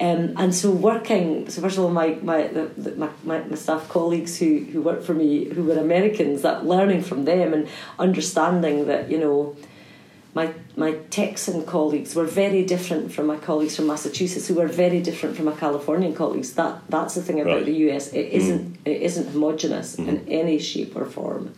[0.00, 3.56] Um, and so working, so first of all, my my, the, the, my, my, my
[3.56, 7.68] staff colleagues who, who worked for me, who were Americans, that learning from them and
[7.98, 9.56] understanding that, you know,
[10.34, 15.00] my my Texan colleagues were very different from my colleagues from Massachusetts, who were very
[15.00, 16.52] different from my Californian colleagues.
[16.54, 17.66] That that's the thing about right.
[17.66, 18.12] the US.
[18.12, 18.32] It mm.
[18.32, 18.90] isn't mm.
[18.90, 20.08] it isn't homogenous mm.
[20.08, 20.32] in mm-hmm.
[20.32, 21.54] any shape or form.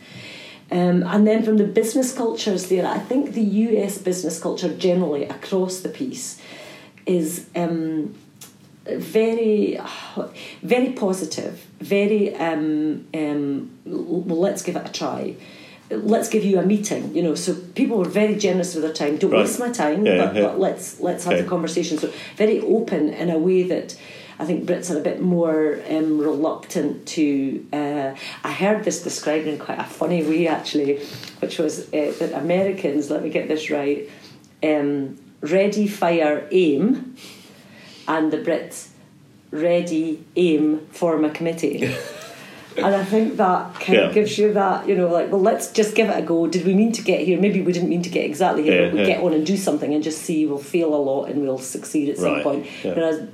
[0.71, 5.25] Um, and then from the business cultures there, I think the US business culture generally
[5.25, 6.41] across the piece
[7.05, 8.15] is um,
[8.87, 9.79] very,
[10.63, 11.67] very positive.
[11.81, 15.37] Very um, um well, let's give it a try
[15.97, 19.17] let's give you a meeting you know so people were very generous with their time
[19.17, 19.41] don't right.
[19.41, 20.43] waste my time yeah, but, yeah.
[20.43, 21.43] but, let's let's have okay.
[21.43, 23.97] the conversation so very open in a way that
[24.39, 27.65] I think Brits are a bit more um, reluctant to.
[27.73, 30.99] Uh, I heard this described in quite a funny way, actually,
[31.39, 34.11] which was uh, that Americans, let me get this right,
[34.63, 37.15] um, ready, fire, aim,
[38.09, 38.89] and the Brits,
[39.53, 41.95] ready, aim, form a committee.
[42.77, 44.07] and I think that kind yeah.
[44.07, 46.47] of gives you that, you know, like, well, let's just give it a go.
[46.47, 47.41] Did we mean to get here?
[47.41, 49.07] Maybe we didn't mean to get exactly here, yeah, but we yeah.
[49.07, 52.09] get on and do something and just see we'll fail a lot and we'll succeed
[52.09, 52.43] at some right.
[52.43, 52.67] point.
[52.83, 53.29] Whereas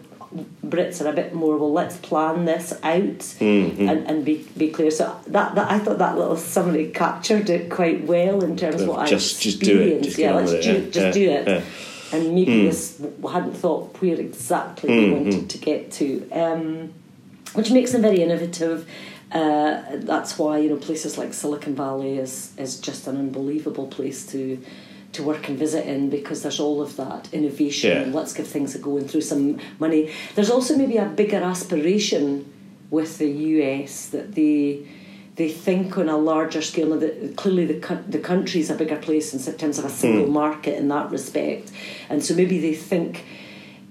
[0.64, 3.88] Brits are a bit more, well, let's plan this out mm-hmm.
[3.88, 4.90] and, and be, be clear.
[4.90, 8.88] So that, that I thought that little summary captured it quite well in terms of
[8.88, 9.42] what just, I.
[9.42, 10.02] Just do it.
[10.02, 11.64] Just yeah, let's do, it, just do it.
[12.12, 12.64] And maybe mm.
[12.64, 15.14] this hadn't thought where exactly mm-hmm.
[15.14, 16.30] we wanted to get to.
[16.30, 16.94] Um,
[17.54, 18.86] which makes them very innovative
[19.32, 24.26] uh, that's why you know places like Silicon Valley is is just an unbelievable place
[24.26, 24.62] to
[25.12, 28.02] to work and visit in because there's all of that innovation yeah.
[28.02, 30.12] and let's give things a go and throw some money.
[30.34, 32.52] There's also maybe a bigger aspiration
[32.90, 34.86] with the US that they
[35.36, 36.88] they think on a larger scale.
[36.88, 40.32] Now, the, clearly, the the country's a bigger place in terms of a single mm.
[40.32, 41.70] market in that respect,
[42.08, 43.24] and so maybe they think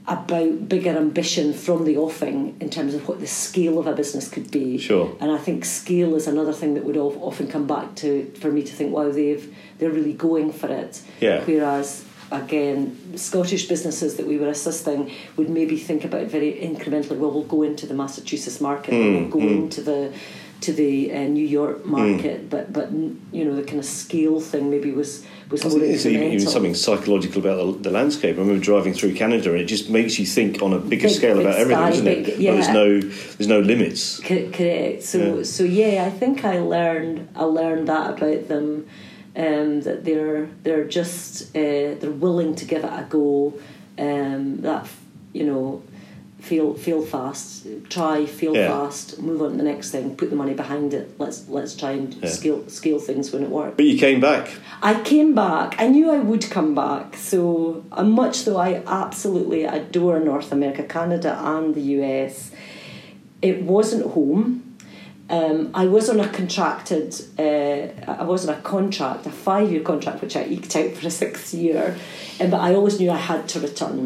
[0.07, 4.29] about bigger ambition from the offing in terms of what the scale of a business
[4.29, 4.77] could be.
[4.77, 5.15] Sure.
[5.19, 8.63] And I think scale is another thing that would often come back to for me
[8.63, 11.01] to think, wow, they've they're really going for it.
[11.19, 11.43] Yeah.
[11.43, 17.17] Whereas again, Scottish businesses that we were assisting would maybe think about it very incrementally.
[17.17, 19.63] Well, we'll go into the Massachusetts market, mm, we'll go mm.
[19.63, 20.13] into the
[20.61, 21.91] to the uh, New York hmm.
[21.91, 22.49] market, mm.
[22.49, 26.39] but but you know the kind of scale thing maybe was was more There's even
[26.39, 28.35] something psychological about the, the, landscape.
[28.35, 31.15] I remember driving through Canada, and it just makes you think on a bigger big,
[31.15, 32.39] scale about everything, doesn't big, it?
[32.39, 32.53] Yeah.
[32.53, 34.19] there's no there's no limits.
[34.19, 35.03] Correct.
[35.03, 35.43] So yeah.
[35.43, 38.87] so yeah, I think I learned I learned that about them.
[39.35, 43.53] Um, that they're they're just uh, they're willing to give it a go.
[43.99, 44.87] Um, that
[45.33, 45.83] you know
[46.47, 48.67] fail fail fast, try, fail Yeah.
[48.71, 51.05] fast, move on to the next thing, put the money behind it.
[51.23, 52.29] Let's let's try and Yeah.
[52.37, 53.73] scale scale things when it works.
[53.79, 54.43] But you came back.
[54.91, 55.69] I came back.
[55.83, 57.07] I knew I would come back.
[57.31, 57.41] So,
[57.91, 62.51] uh, much though I absolutely adore North America, Canada, and the US,
[63.49, 64.45] it wasn't home.
[65.29, 67.81] Um, I was on a contracted, uh,
[68.21, 71.11] I was on a contract, a five year contract, which I eked out for a
[71.23, 71.97] sixth year,
[72.39, 74.03] but I always knew I had to return.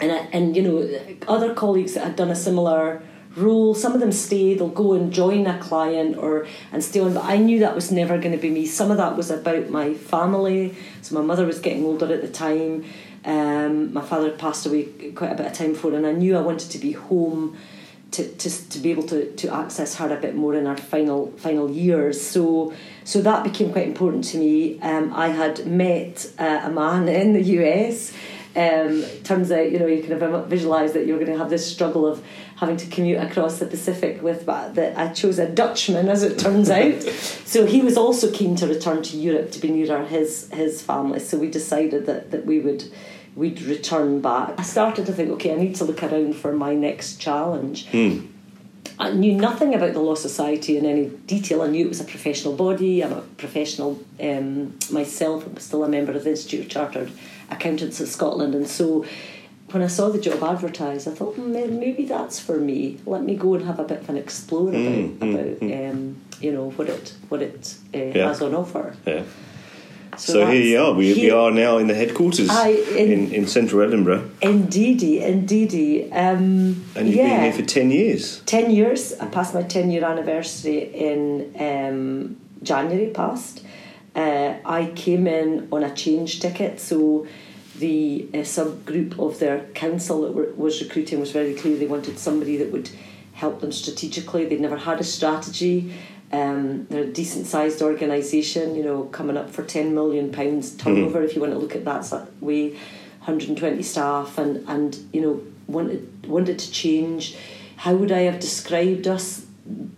[0.00, 3.02] And, I, and, you know, other colleagues that had done a similar
[3.36, 7.14] role, some of them stay, they'll go and join a client or and stay on,
[7.14, 8.66] but I knew that was never going to be me.
[8.66, 10.74] Some of that was about my family.
[11.02, 12.84] So my mother was getting older at the time.
[13.24, 16.36] Um, my father had passed away quite a bit of time before, and I knew
[16.36, 17.56] I wanted to be home
[18.12, 21.32] to, to, to be able to, to access her a bit more in our final
[21.32, 22.24] final years.
[22.24, 22.72] So
[23.04, 24.80] so that became quite important to me.
[24.80, 28.12] Um, I had met uh, a man in the US.
[28.56, 31.70] Um, turns out, you know, you kind of visualise that you're going to have this
[31.70, 32.24] struggle of
[32.56, 36.38] having to commute across the Pacific with, but that I chose a Dutchman, as it
[36.38, 37.02] turns out.
[37.44, 41.20] so he was also keen to return to Europe to be nearer his his family.
[41.20, 42.84] So we decided that that we would
[43.34, 44.54] we'd return back.
[44.58, 47.86] I started to think, okay, I need to look around for my next challenge.
[48.98, 51.60] I knew nothing about the Law Society in any detail.
[51.60, 53.04] I knew it was a professional body.
[53.04, 55.46] I'm a professional um, myself.
[55.46, 57.12] I'm still a member of the Institute of Chartered
[57.50, 59.04] Accountants of Scotland, and so
[59.72, 62.98] when I saw the job advertised, I thought "Hmm, maybe that's for me.
[63.06, 66.70] Let me go and have a bit of an explore about about Um, you know
[66.76, 68.28] what it what it uh, Yeah.
[68.28, 68.94] has on offer.
[69.06, 69.22] Yeah.
[70.18, 70.94] So, here you are.
[70.94, 74.22] We, we are now in the headquarters I- in- in, in central Edinburgh.
[74.40, 76.10] Indeedy, indeedy.
[76.10, 77.28] Um, And you've yeah.
[77.34, 78.40] been here for 10 years.
[78.46, 79.12] 10 years.
[79.20, 83.60] I passed my 10 year anniversary in um, January past.
[84.16, 87.26] Uh, I came in on a change ticket, so
[87.78, 92.18] the uh, subgroup of their council that were, was recruiting was very clear they wanted
[92.18, 92.88] somebody that would
[93.34, 94.46] help them strategically.
[94.46, 95.92] They'd never had a strategy.
[96.32, 101.34] Um, they're a decent sized organisation, you know, coming up for £10 million turnover, if
[101.34, 106.58] you want to look at that way, 120 staff, and, and you know, wanted, wanted
[106.58, 107.36] to change.
[107.76, 109.44] How would I have described us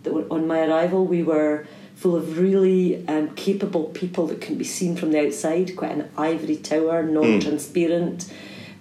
[0.05, 1.05] on my arrival?
[1.05, 1.65] We were
[1.99, 6.09] full of really um, capable people that couldn't be seen from the outside, quite an
[6.17, 8.31] ivory tower, non transparent.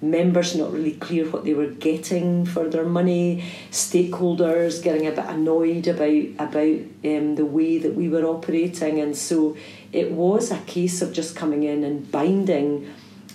[0.01, 5.25] Members not really clear what they were getting for their money, stakeholders getting a bit
[5.25, 9.57] annoyed about about um, the way that we were operating, and so
[9.93, 12.89] it was a case of just coming in and binding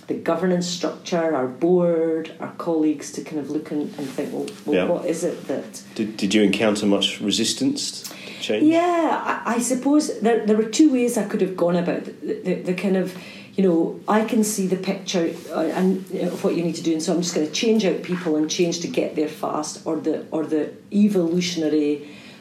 [0.06, 4.46] the governance structure, our board, our colleagues to kind of look and, and think, well,
[4.64, 4.84] well Yeah.
[4.92, 8.04] what is it that Did, did you encounter much resistance
[8.46, 8.64] change?
[8.64, 12.12] yeah, I, I suppose there, there were two ways I could have gone about the,
[12.46, 13.16] the, the kind of,
[13.56, 16.76] you know, I can see the picture uh, and you know, of what you need
[16.76, 19.14] to do, and so I'm just going to change out people and change to get
[19.16, 21.92] there fast, or the or the evolutionary.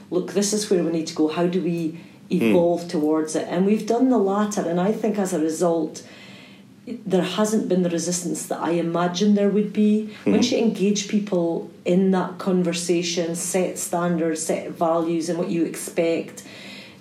[0.09, 1.27] Look, this is where we need to go.
[1.27, 3.47] How do we evolve towards it?
[3.49, 6.03] And we've done the latter, and I think as a result.
[6.85, 10.13] There hasn't been the resistance that I imagined there would be.
[10.25, 10.55] Once mm-hmm.
[10.55, 16.43] you engage people in that conversation, set standards, set values, and what you expect,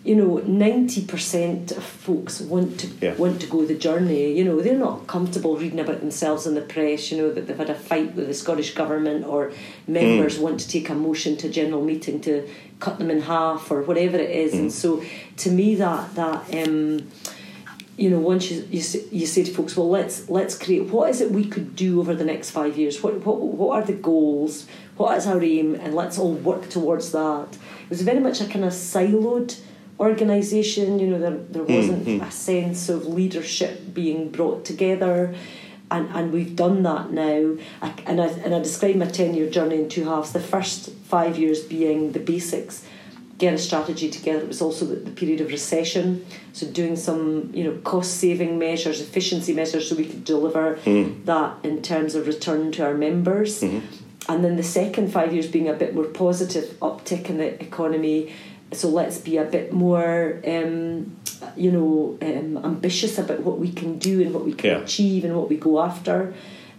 [0.05, 3.15] you know, ninety percent of folks want to Yeah.
[3.15, 4.33] want to go the journey.
[4.39, 7.11] You know, they're not comfortable reading about themselves in the press.
[7.11, 9.53] You know that they've had a fight with the Scottish government, or
[9.89, 10.43] members mm.
[10.43, 14.17] want to take a motion to general meeting to cut them in half, or whatever
[14.17, 14.53] it is.
[14.55, 14.73] And mm.
[14.73, 15.03] so,
[15.39, 16.69] to me, that that.
[16.69, 17.09] Um,
[17.97, 20.85] you know, once you, you say- you say to folks, well, let's let's create.
[20.89, 23.03] What is it we could do over the next five years?
[23.03, 24.67] What what what are the goals?
[24.97, 25.75] What is our aim?
[25.75, 27.49] And let's all work towards that.
[27.85, 29.61] It was very much a kind of siloed
[30.01, 30.99] organisation.
[30.99, 31.75] You know, there there mm-hmm.
[31.75, 35.35] wasn't a sense of leadership being brought together.
[35.91, 37.59] And, and we've done that now.
[37.83, 40.33] I, and, I, and I describe my 10 year journey in two halves.
[40.33, 42.83] The first five years being the basics,
[43.43, 44.41] get a strategy together.
[44.47, 48.53] It was also the, the period of recession, so doing some you know cost saving
[48.59, 50.79] measures, efficiency measures, so we could deliver
[51.33, 53.53] that in terms of return to our members.
[54.29, 58.33] And then the second five years being a bit more positive uptick in the economy.
[58.81, 61.17] So let's be a bit more, um,
[61.65, 64.79] you know, um, ambitious about what we can do and what we can Yeah.
[64.87, 66.33] achieve and what we go after.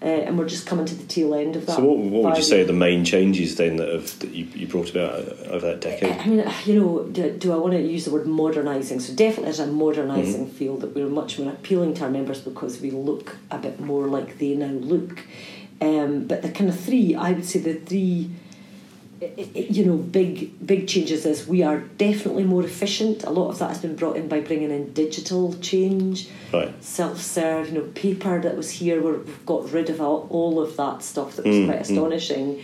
[0.04, 1.78] Uh, and we're just coming to the tail end of that.
[1.78, 4.44] So what, what would you say are the main changes then that, have, that you,
[4.54, 5.13] you brought about
[5.48, 6.12] over that decade?
[6.20, 9.00] I mean, you know, do, do I want to use the word modernising?
[9.00, 12.82] So definitely there's a modernising feel that we're much more appealing to our members because
[12.82, 15.22] we look a bit more like they now look.
[15.80, 18.30] Um, but the kind of three, I would say the three,
[19.54, 23.24] you know, big big changes is we are definitely more efficient.
[23.24, 26.72] A lot of that has been brought in by bringing in digital change Right.
[26.84, 29.02] self-serve, you know, paper that was here.
[29.02, 31.82] We've got rid of all, all of that stuff that was mm, quite mm.
[31.82, 32.64] astonishing,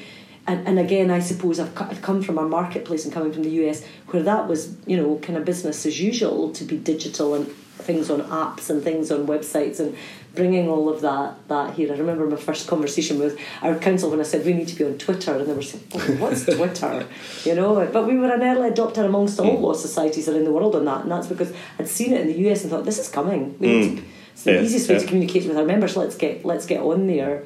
[0.49, 3.51] and, and again, I suppose I've, I've come from a marketplace and coming from the
[3.67, 7.47] US where that was, you know, kind of business as usual to be digital and
[7.47, 9.95] things on apps and things on websites and
[10.35, 11.93] bringing all of that that here.
[11.93, 14.85] I remember my first conversation with our council when I said we need to be
[14.85, 17.07] on Twitter, and they were saying, oh, "What's Twitter?"
[17.45, 17.87] you know.
[17.91, 19.61] But we were an early adopter amongst all mm.
[19.61, 22.49] law societies around the world on that, and that's because I'd seen it in the
[22.49, 23.57] US and thought this is coming.
[23.59, 23.97] We mm.
[23.97, 24.03] to,
[24.33, 25.01] it's the yeah, easiest way yeah.
[25.01, 25.97] to communicate with our members.
[25.97, 27.43] Let's get let's get on there.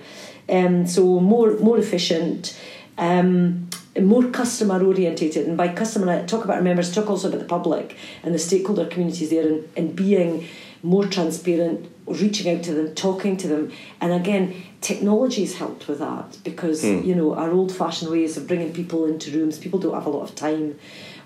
[0.50, 2.60] Um, so more more efficient.
[2.98, 3.70] Um,
[4.02, 7.46] more customer orientated and by customer I talk about our members talk also about the
[7.46, 10.48] public and the stakeholder communities there and, and being
[10.84, 13.72] more transparent reaching out to them talking to them
[14.02, 17.04] and again technology has helped with that because mm.
[17.06, 20.10] you know our old fashioned ways of bringing people into rooms people don't have a
[20.10, 20.78] lot of time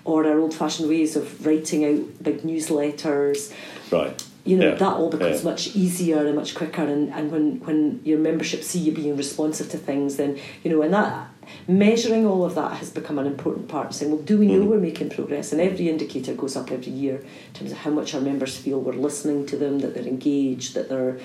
[0.04, 3.52] or our old fashioned ways of writing out big newsletters
[3.90, 4.74] right you know yeah.
[4.76, 5.50] that all becomes yeah.
[5.50, 9.68] much easier and much quicker and, and when when your membership see you being responsive
[9.68, 11.28] to things then you know and that
[11.66, 13.94] measuring all of that has become an important part.
[13.94, 14.68] Saying, well, do we know mm.
[14.68, 15.52] we're making progress?
[15.52, 18.80] And every indicator goes up every year in terms of how much our members feel
[18.80, 21.18] we're listening to them, that they're engaged, that they're.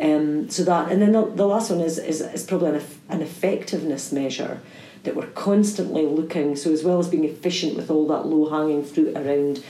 [0.00, 3.22] Um, so that, and then the, the last one is, is, is probably an, an
[3.22, 4.60] effectiveness measure
[5.04, 6.56] that we're constantly looking.
[6.56, 9.62] So as well as being efficient with all that low hanging fruit around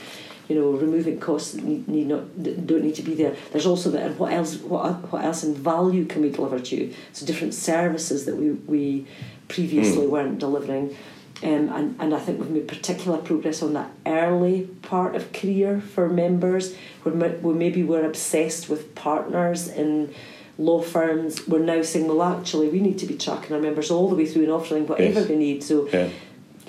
[0.47, 3.35] you know, removing costs that need, need not don't need to be there.
[3.51, 6.75] There's also that and what else what what else in value can we deliver to
[6.75, 6.93] you?
[7.13, 9.07] So different services that we we
[9.47, 10.09] previously mm.
[10.09, 10.95] weren't delivering.
[11.43, 15.81] Um, and, and I think we've made particular progress on that early part of career
[15.81, 20.13] for members, where, where maybe we're obsessed with partners in
[20.57, 21.45] law firms.
[21.45, 24.25] We're now saying, well, actually, we need to be tracking our members all the way
[24.25, 25.27] through and offering whatever yes.
[25.27, 25.63] they need.
[25.63, 26.09] So, yeah.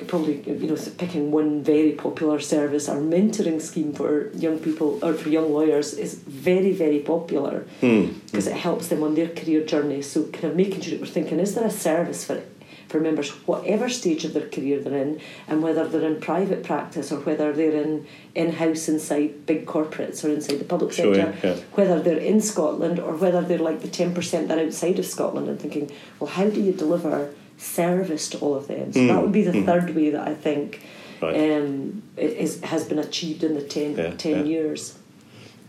[0.04, 5.14] Probably, you know, picking one very popular service, our mentoring scheme for young people or
[5.14, 8.36] for young lawyers is very, very popular because hmm.
[8.36, 8.46] mm.
[8.46, 10.02] it helps them on their career journey.
[10.02, 12.42] So, kind of making sure that we're thinking, is there a service for
[12.88, 17.10] for members, whatever stage of their career they're in, and whether they're in private practice
[17.10, 21.46] or whether they're in in house inside big corporates or inside the public sure, sector,
[21.46, 21.56] yeah.
[21.72, 25.48] whether they're in Scotland or whether they're like the 10% that are outside of Scotland
[25.48, 25.90] and thinking,
[26.20, 28.92] well, how do you deliver service to all of them?
[28.92, 29.08] So mm.
[29.08, 29.66] that would be the mm.
[29.66, 30.82] third way that I think
[31.20, 31.34] right.
[31.34, 34.42] um, is, has been achieved in the 10, yeah, 10 yeah.
[34.44, 34.98] years.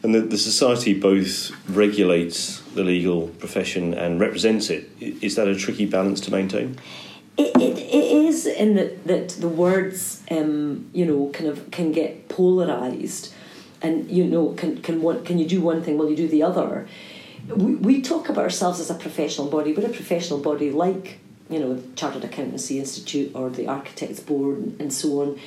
[0.03, 4.89] And the, the society both regulates the legal profession and represents it.
[4.99, 6.77] Is that a tricky balance to maintain?
[7.37, 11.91] It, it, it is in that, that the words, um, you know, kind of can
[11.91, 13.33] get polarised,
[13.81, 16.41] and you know, can can one, can you do one thing while you do the
[16.41, 16.87] other?
[17.47, 19.73] We, we talk about ourselves as a professional body.
[19.73, 21.19] We're a professional body like
[21.49, 25.39] you know, Chartered Accountancy Institute or the Architects Board and so on.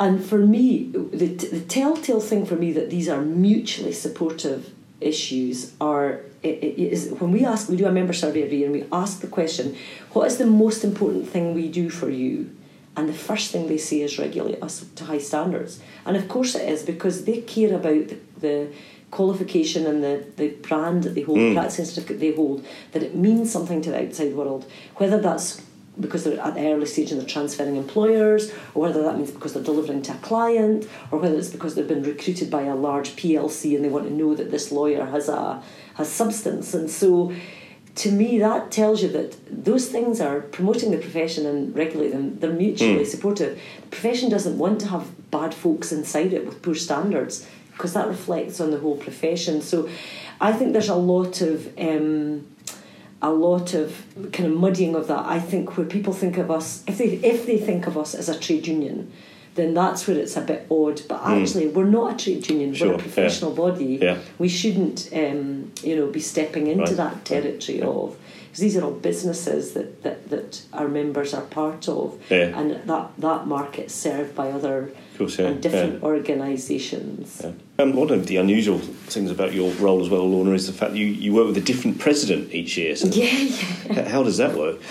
[0.00, 5.72] And for me, the, the telltale thing for me that these are mutually supportive issues
[5.80, 9.20] are is when we ask we do a member survey every year and we ask
[9.20, 9.76] the question
[10.12, 12.50] what is the most important thing we do for you
[12.96, 16.54] and the first thing they say is regulate us to high standards and of course
[16.54, 18.72] it is because they care about the, the
[19.12, 21.50] qualification and the, the brand that they hold mm.
[21.50, 25.62] the practice certificate they hold that it means something to the outside world whether that's
[26.00, 29.52] because they're at the early stage and they're transferring employers, or whether that means because
[29.52, 33.10] they're delivering to a client, or whether it's because they've been recruited by a large
[33.10, 35.62] PLC and they want to know that this lawyer has a
[35.94, 36.72] has substance.
[36.72, 37.34] And so,
[37.96, 42.38] to me, that tells you that those things are promoting the profession and regulating them.
[42.38, 43.06] They're mutually mm.
[43.06, 43.60] supportive.
[43.82, 47.46] The profession doesn't want to have bad folks inside it with poor standards
[47.82, 49.60] because that reflects on the whole profession.
[49.60, 49.88] So,
[50.40, 52.46] I think there's a lot of um,
[53.20, 55.26] a lot of kind of muddying of that.
[55.26, 58.28] I think where people think of us, if they if they think of us as
[58.28, 59.10] a trade union,
[59.56, 61.02] then that's where it's a bit odd.
[61.08, 61.32] But hmm.
[61.32, 61.74] actually, mm.
[61.74, 62.90] we're not a trade union; sure.
[62.90, 63.56] we're a professional yeah.
[63.56, 63.98] body.
[64.00, 64.18] Yeah.
[64.38, 66.96] We shouldn't, um, you know, be stepping into right.
[66.96, 68.16] that territory of
[68.52, 72.54] because these are all businesses that, that, that our members are part of, yeah.
[72.54, 75.46] and that that market is served by other course, yeah.
[75.46, 77.40] and different organisations.
[77.42, 77.52] Yeah.
[77.78, 80.92] Um, one of the unusual things about your role as well, Lorna, is the fact
[80.92, 82.94] you, you work with a different president each year.
[82.94, 83.24] So yeah,
[83.86, 84.08] yeah.
[84.10, 84.82] How does that work?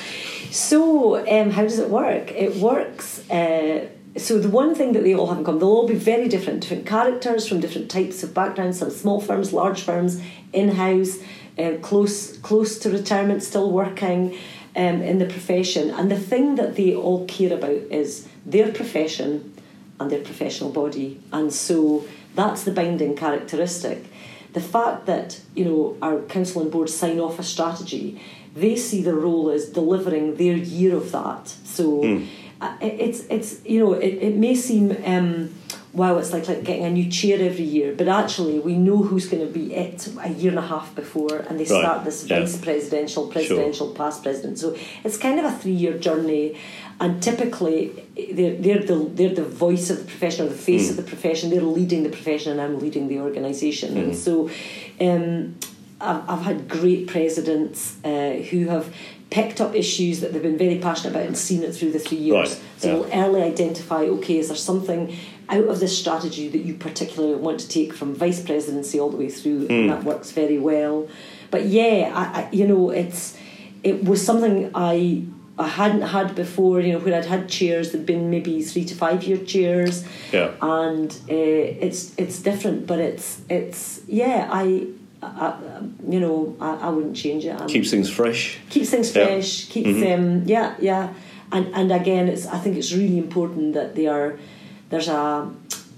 [0.49, 2.31] So, um, how does it work?
[2.31, 3.29] It works.
[3.29, 6.27] Uh, so the one thing that they all have in common, they'll all be very
[6.27, 8.79] different, different characters from different types of backgrounds.
[8.79, 10.19] Some small firms, large firms,
[10.51, 11.19] in-house
[11.61, 14.37] uh, close close to retirement, still working
[14.75, 15.89] um, in the profession.
[15.91, 19.53] And the thing that they all care about is their profession
[19.99, 21.21] and their professional body.
[21.31, 22.05] And so
[22.35, 24.05] that's the binding characteristic.
[24.53, 28.21] The fact that you know our council and board sign off a strategy,
[28.55, 31.47] they see the role as delivering their year of that.
[31.47, 32.27] So mm.
[32.81, 34.95] it's it's you know it, it may seem.
[35.05, 35.55] Um,
[35.93, 37.93] wow, it's like, like getting a new chair every year.
[37.95, 41.37] But actually, we know who's going to be it a year and a half before,
[41.37, 42.39] and they Right, start this yeah.
[42.39, 44.57] vice presidential, presidential, past president.
[44.59, 46.57] So it's kind of a three year journey.
[46.99, 50.91] And typically, they're, they're, the, they're the voice of the profession or the face Hmm.
[50.91, 51.49] of the profession.
[51.49, 53.97] They're leading the profession, and I'm leading the organisation.
[53.97, 54.49] And so
[54.99, 55.55] um,
[55.99, 58.93] I've, I've had great presidents uh, who have
[59.31, 62.17] picked up issues that they've been very passionate about and seen it through the three
[62.17, 62.49] years.
[62.49, 62.93] Right, So yeah.
[62.95, 65.15] we'll early identify okay, is there something
[65.49, 69.17] out of this strategy that you particularly want to take from vice presidency all the
[69.17, 69.67] way through?
[69.67, 69.73] Hmm.
[69.73, 71.07] And that works very well.
[71.49, 73.37] But yeah, I, I, you know, it's
[73.83, 75.23] it was something I.
[75.59, 78.95] I hadn't had before, you know, where I'd had chairs that'd been maybe three to
[78.95, 80.51] five year chairs, Yeah.
[80.59, 81.33] and uh,
[81.85, 84.87] it's it's different, but it's it's yeah, I,
[85.21, 85.53] I
[86.09, 87.53] you know, I, I wouldn't change it.
[87.61, 88.57] I'm, Keeps things fresh.
[88.71, 89.25] keeps things Yeah.
[89.25, 91.13] fresh keeps them yeah yeah
[91.51, 94.39] and and again it's i think it's really important that they are
[94.91, 95.51] there's a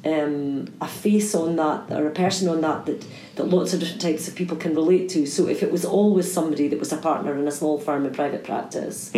[0.05, 4.01] um, a face on that or a person on that that that lots of different
[4.01, 6.97] types of people can relate to so if it was always somebody that was a
[6.97, 9.09] partner in a small firm in private practice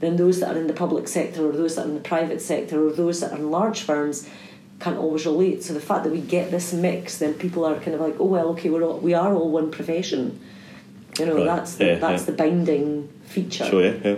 [0.00, 2.40] then those that are in the public sector or those that are in the private
[2.42, 4.28] sector or those that are in large firms
[4.80, 7.94] can't always relate so the fact that we get this mix then people are kind
[7.94, 10.40] of like oh well okay we're all, we are all one profession
[11.18, 11.44] you know Right.
[11.46, 12.26] that's the, Yeah, that's yeah.
[12.26, 13.66] the binding feature.
[13.66, 14.16] Sure, yeah, yeah.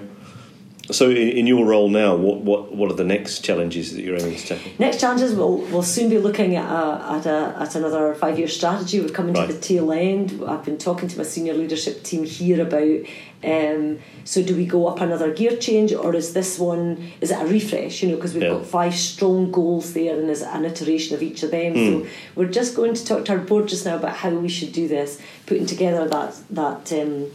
[0.90, 4.36] So, in, your role now, what, what, what are the next challenges that you're aiming
[4.36, 4.72] to tackle?
[4.78, 8.48] Next challenges, we'll, we'll soon be looking at, a, at, a, at another five year
[8.48, 9.00] strategy.
[9.00, 9.48] We're coming Right.
[9.48, 10.42] to the tail end.
[10.46, 13.00] I've been talking to my senior leadership team here about
[13.44, 17.40] um, so do we go up another gear change or is this one, is it
[17.40, 18.02] a refresh?
[18.02, 18.50] You know, because we've Yeah.
[18.50, 21.72] got five strong goals there and is an iteration of each of them.
[21.74, 21.78] Hmm.
[22.04, 24.72] So we're just going to talk to our board just now about how we should
[24.72, 27.26] do this, putting together that, that um,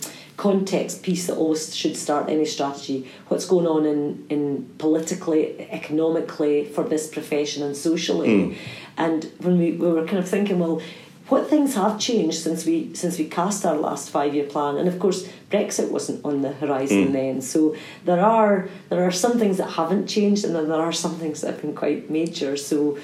[0.41, 3.07] context piece that always should start any strategy.
[3.27, 8.33] What's going on in, in politically, economically for this profession and socially.
[8.45, 8.53] Hmm.
[8.97, 10.81] And when we, we were kind of thinking, well,
[11.27, 14.77] what things have changed since we since we cast our last five year plan?
[14.77, 17.13] And of course, Brexit wasn't on the horizon hmm.
[17.13, 17.41] then.
[17.41, 17.75] So
[18.05, 21.41] there are there are some things that haven't changed, and then there are some things
[21.41, 22.57] that have been quite major.
[22.57, 22.97] So.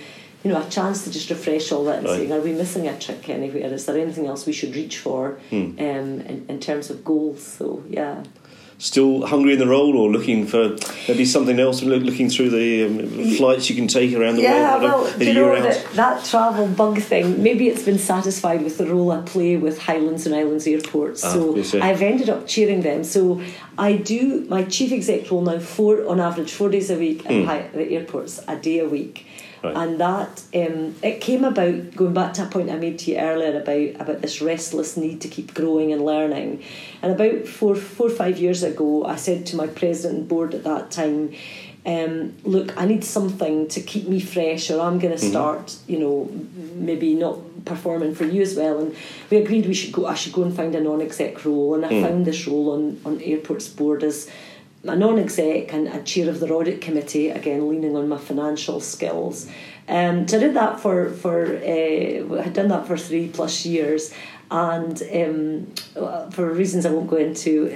[0.48, 2.20] You know, a chance to just refresh all that and Right.
[2.20, 3.74] saying, are we missing a trick anywhere?
[3.74, 7.44] Is there anything else we should reach for um, in, in terms of goals?
[7.44, 8.24] So, yeah.
[8.78, 10.78] Still hungry in the role, or looking for
[11.10, 11.82] maybe something else?
[11.84, 14.84] Looking through the um, flights you can take around the Yeah, world.
[15.18, 17.44] well, you know that, that travel bug thing?
[17.44, 21.26] Maybe it's been satisfied with the role I play with Highlands and Islands airports.
[21.26, 21.74] Ah, so yes.
[21.76, 23.04] I've ended up chairing them.
[23.04, 23.42] So
[23.78, 27.44] I do my chief exec role now four on average four days a week at
[27.46, 29.26] hi- the airports, a day a week.
[29.64, 29.76] Right.
[29.76, 33.18] And that um, it came about going back to a point I made to you
[33.18, 36.64] earlier about about this restless need to keep growing and learning.
[37.02, 40.54] And about four four or five years ago, I said to my president and board
[40.54, 41.34] at that time,
[41.88, 46.00] um, "Look, I need something to keep me fresh, or I'm going to start, you
[46.00, 46.30] know,
[46.76, 48.96] maybe not performing for you as well." And
[49.32, 50.06] we agreed we should go.
[50.06, 53.22] I should go and find a non-exec role, and I found this role on on
[53.22, 54.30] airports board as
[54.88, 59.48] a non-exec and a chair of the audit committee again leaning on my financial skills.
[59.88, 64.14] Um, so I did that for for uh, had done that for three plus years
[64.52, 67.70] and um, for reasons I won't go into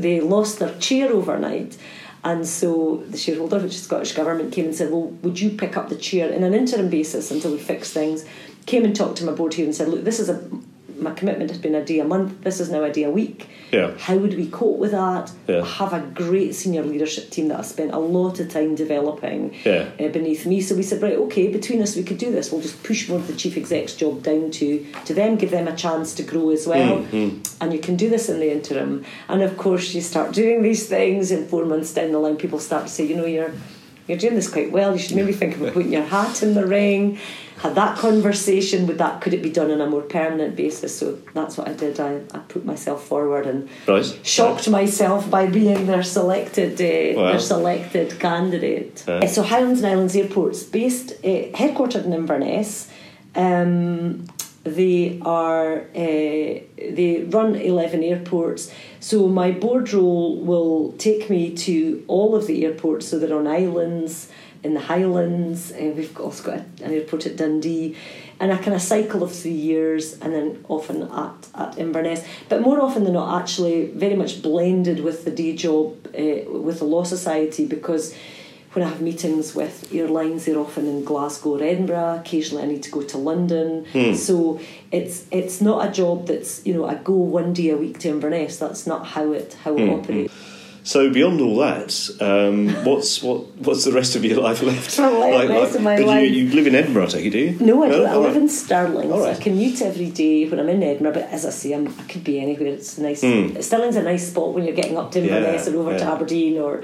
[0.00, 1.76] they lost their chair overnight.
[2.24, 5.76] And so the shareholder which is Scottish Government came and said well would you pick
[5.76, 6.30] up the chair?
[6.30, 8.24] In an interim basis until we fix things
[8.66, 10.50] came and talked to my board here and said look this is a
[11.00, 13.48] my commitment has been a day a month this is now a day a week
[13.72, 13.92] Yeah.
[13.98, 15.30] how would we cope with that?
[15.46, 15.62] Yeah.
[15.62, 19.54] I have a great senior leadership team that I've spent a lot of time developing
[19.64, 19.88] Yeah.
[20.00, 20.60] uh, beneath me.
[20.60, 22.50] So we said, right, okay, between us we could do this.
[22.50, 25.68] We'll just push more of the chief exec's job down to, to them, give them
[25.68, 27.04] a chance to grow as well.
[27.60, 29.04] And you can do this in the interim.
[29.28, 32.58] And of course, you start doing these things, and four months down the line, people
[32.58, 33.52] start to say, you know, you're
[34.08, 34.92] you're doing this quite well.
[34.94, 37.18] You should maybe think about putting your hat in the ring.
[37.58, 39.20] Had that conversation with that.
[39.20, 40.96] Could it be done on a more permanent basis?
[40.96, 41.98] So that's what I did.
[41.98, 44.04] I, I put myself forward and Right.
[44.22, 47.30] shocked myself by being their selected uh, Wow.
[47.32, 49.04] their selected candidate.
[49.08, 49.14] Yeah.
[49.24, 52.88] Uh, so Highlands and Islands Airports, based uh, headquartered in Inverness.
[53.34, 54.26] Um,
[54.68, 58.72] they are uh, they run eleven airports.
[59.00, 63.08] So my board role will take me to all of the airports.
[63.08, 64.30] So they're on islands
[64.62, 65.72] in the Highlands.
[65.72, 67.96] Uh, we've also got an airport at Dundee.
[68.40, 72.62] And a kind of cycle of three years, and then often at, at Inverness, but
[72.62, 76.84] more often than not, actually very much blended with the day job uh, with the
[76.84, 78.14] Law Society because
[78.78, 82.20] when I have meetings with airlines, they're often in Glasgow or Edinburgh.
[82.20, 84.14] Occasionally, I need to go to London.
[84.14, 84.60] So
[84.92, 88.08] it's it's not a job that's you know I go one day a week to
[88.08, 88.58] Inverness.
[88.58, 90.32] That's not how it how it operates.
[90.84, 94.96] So beyond all that, um, what's what what's the rest of your life left?
[94.98, 96.30] Le- rest of my life.
[96.30, 97.58] You, you live in Edinburgh, I take it, do you?
[97.60, 98.06] No, I don't.
[98.06, 98.42] I All live right.
[98.42, 99.36] in Stirling, All so right.
[99.36, 101.12] I commute every day when I'm in Edinburgh.
[101.14, 102.68] But as I say, I'm, I could be anywhere.
[102.68, 103.20] It's nice.
[103.22, 103.60] Hmm.
[103.60, 106.04] Stirling's a nice spot when you're getting up to Inverness Yeah, or over to.
[106.04, 106.82] Aberdeen or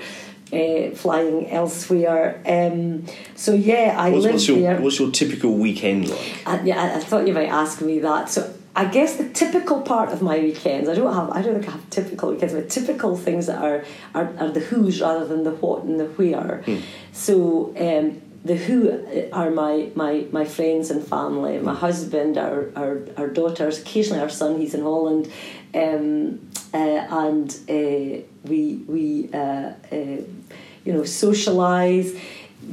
[0.54, 2.40] uh, flying elsewhere.
[2.46, 4.80] Um, so yeah, I What's, live what's your there.
[4.80, 6.42] what's your typical weekend like?
[6.46, 8.28] I, yeah, I- I thought you might ask me that.
[8.30, 8.40] So
[8.76, 11.72] I guess the typical part of my weekends, I don't have, I don't think I
[11.72, 13.84] have typical weekends, but typical things that are
[14.14, 16.62] are, are the who's rather than the what and the where.
[17.12, 23.00] So um, the who are my, my, my friends and family, my husband, our, our,
[23.16, 25.30] our daughters, occasionally our son, he's in Holland,
[25.74, 26.40] um,
[26.72, 29.38] uh, and uh, we we uh,
[29.92, 29.96] uh,
[30.84, 32.18] you know socialise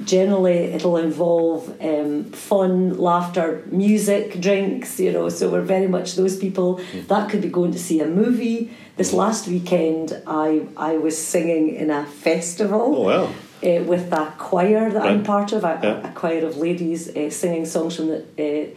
[0.05, 6.37] generally it'll involve um, fun, laughter, music, drinks, you know, so we're very much those
[6.37, 6.79] people.
[7.07, 8.71] That could be going to see a movie.
[8.95, 12.81] This last weekend, I, I was singing in a festival.
[12.95, 13.23] Oh wow!
[13.63, 16.09] Uh, with a choir that I'm part of, a, Yeah.
[16.09, 18.67] a choir of ladies uh, singing songs from the uh,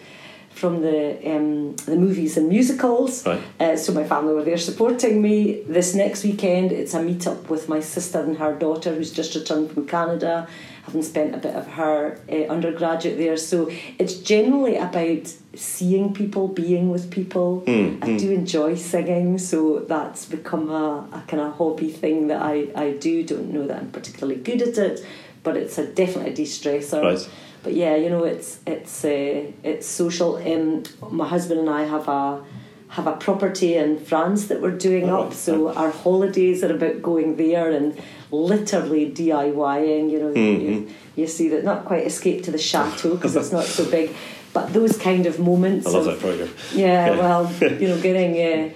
[0.54, 3.26] from the um, the movies and musicals.
[3.26, 3.40] Right.
[3.58, 5.62] Uh, so my family were there supporting me.
[5.68, 9.34] This next weekend, it's a meet up with my sister and her daughter, who's just
[9.34, 10.46] returned from Canada,
[10.84, 13.36] having spent a bit of her uh, undergraduate there.
[13.36, 17.64] So it's generally about seeing people, being with people.
[18.02, 22.68] I do enjoy singing, so that's become a, a kind of hobby thing that I,
[22.76, 23.24] I do.
[23.24, 25.04] Don't know that I'm particularly good at it,
[25.42, 27.02] but it's a definitely a de-stressor.
[27.02, 27.28] Right.
[27.64, 30.36] But yeah, you know, it's it's uh, it's social.
[30.36, 32.44] Um, my husband and I have a
[32.88, 35.32] have a property in France that we're doing Oh, up.
[35.32, 37.98] So our holidays are about going there and
[38.30, 40.10] literally DIYing.
[40.10, 40.62] You know, Mm-hmm.
[40.72, 44.14] you, you see that not quite escape to the chateau because it's not so big,
[44.52, 45.86] but those kind of moments.
[45.86, 46.50] I love of, that program.
[46.74, 47.18] yeah, Yeah.
[47.18, 48.74] well, you know, getting uh,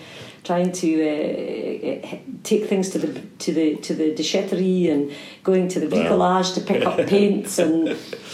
[0.49, 3.09] trying to uh, uh, take things to the
[3.45, 5.13] to the to the déchetterie and
[5.45, 6.43] going to the Wow.
[6.43, 7.89] to pick up paints and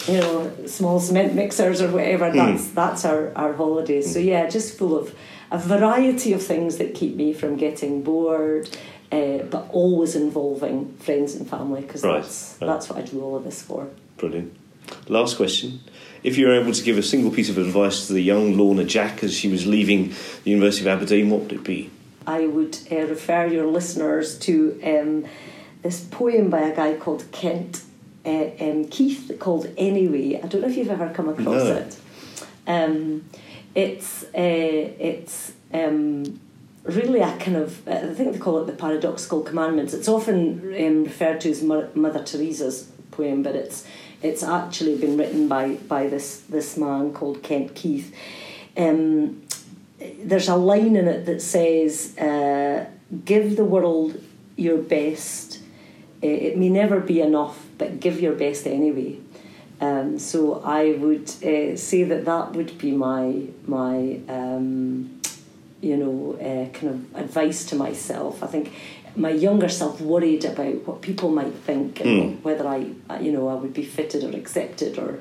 [0.07, 2.31] you know small cement mixers or whatever.
[2.31, 2.37] Hmm.
[2.39, 4.07] That's that's our our holidays.
[4.13, 5.07] So yeah, just full of
[5.51, 8.69] a variety of things that keep me from getting bored.
[9.13, 12.67] Uh, but always involving friends and family because Right, that's right.
[12.67, 13.87] that's what I do all of this for.
[14.17, 14.51] Brilliant.
[15.09, 15.81] Last question.
[16.25, 18.85] If you were able to give a single piece of advice to the young Lorna
[18.85, 20.01] Jack as she was leaving
[20.43, 21.91] the University of Aberdeen, what would it be?
[22.27, 25.25] I would uh, refer your listeners to um,
[25.83, 27.83] this poem by a guy called Kent
[28.25, 30.41] uh, um, Keith called Anyway.
[30.43, 31.77] I don't know if you've ever come across No.
[31.77, 31.97] it.
[32.67, 33.25] Um,
[33.75, 36.41] it's uh, it's um,
[36.85, 39.93] really a kind of I think they call it the paradoxical commandments.
[39.93, 43.87] It's often um, referred to as Mother Teresa's poem, but it's
[44.23, 48.15] it's actually been written by by this this man called Kent Keith.
[48.77, 49.43] Um,
[50.23, 52.87] there's a line in it that says, uh,
[53.25, 54.21] "Give the world
[54.57, 55.61] your best.
[56.23, 59.19] Uh, It may never be enough, but give your best anyway."
[59.81, 65.21] Um, so I would uh, say that that would be my my um,
[65.81, 68.43] you know uh, kind of advice to myself.
[68.43, 68.73] I think
[69.17, 72.79] my younger self worried about what people might think and whether I
[73.21, 75.21] you know I would be fitted or accepted or.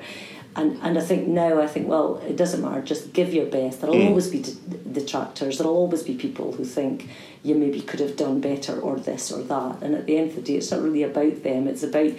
[0.56, 3.80] And, and I think now I think well it doesn't matter just give your best.
[3.80, 4.44] There'll always be
[4.92, 5.58] detractors.
[5.58, 7.08] There'll always be people who think
[7.42, 9.82] you maybe could have done better or this or that.
[9.82, 11.66] And at the end of the day it's not really about them.
[11.66, 12.12] It's about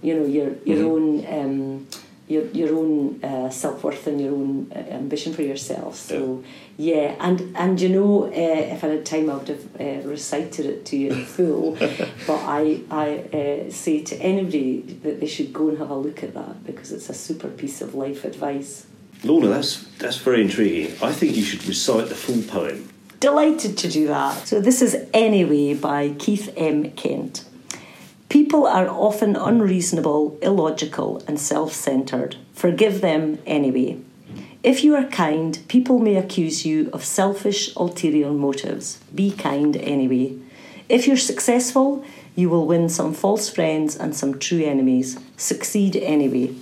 [0.00, 1.86] you know your your own um,
[2.28, 5.96] your your own uh, self worth and your own uh, ambition for yourself.
[5.96, 6.42] So
[6.76, 8.30] yeah, and and you know, uh,
[8.74, 11.72] if I had time, I would have uh, recited it to you in full.
[12.26, 13.08] but I I
[13.38, 16.92] uh, say to anybody that they should go and have a look at that because
[16.92, 18.86] it's a super piece of life advice.
[19.24, 20.96] Lorna, that's, that's very intriguing.
[21.00, 22.88] I think you should recite the full poem.
[23.20, 24.48] Delighted to do that.
[24.48, 26.90] So this is Anyway by Keith M.
[26.92, 27.44] Kent.
[28.32, 32.36] People are often unreasonable, illogical, and self centered.
[32.54, 33.98] Forgive them anyway.
[34.62, 39.00] If you are kind, people may accuse you of selfish, ulterior motives.
[39.14, 40.38] Be kind anyway.
[40.88, 45.18] If you're successful, you will win some false friends and some true enemies.
[45.36, 46.54] Succeed anyway.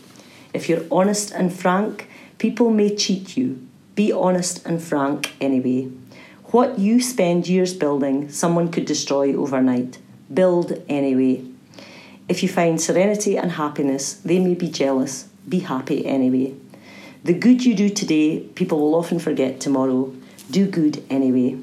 [0.52, 2.08] If you're honest and frank,
[2.38, 3.64] people may cheat you.
[3.94, 5.88] Be honest and frank anyway.
[6.46, 9.98] What you spend years building, someone could destroy overnight.
[10.34, 11.44] Build anyway.
[12.30, 15.28] If you find serenity and happiness, they may be jealous.
[15.48, 16.54] Be happy anyway.
[17.24, 20.14] The good you do today, people will often forget tomorrow.
[20.48, 21.58] Do good anyway.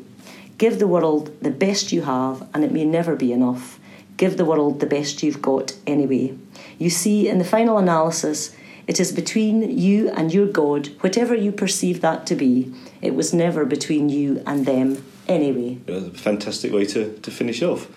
[0.57, 3.79] Give the world the best you have, and it may never be enough.
[4.17, 6.37] Give the world the best you've got anyway.
[6.77, 8.53] You see, in the final analysis,
[8.87, 12.73] it is between you and your God, whatever you perceive that to be.
[13.01, 15.79] It was never between you and them anyway.
[15.87, 17.87] Uh, A fantastic way to, to finish off.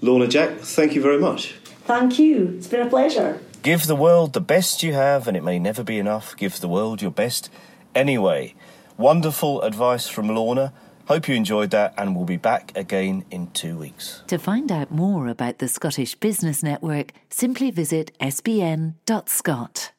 [0.00, 1.54] Lorna Jack, thank you very much.
[1.84, 2.54] Thank you.
[2.56, 3.40] It's been a pleasure.
[3.62, 6.36] Give the world the best you have, and it may never be enough.
[6.36, 7.50] Give the world your best
[7.94, 8.54] anyway.
[8.96, 10.72] Wonderful advice from Lorna.
[11.06, 14.22] Hope you enjoyed that, and we'll be back again in two weeks.
[14.28, 19.92] To find out more about the Scottish Business Network, simply visit sbn.scot.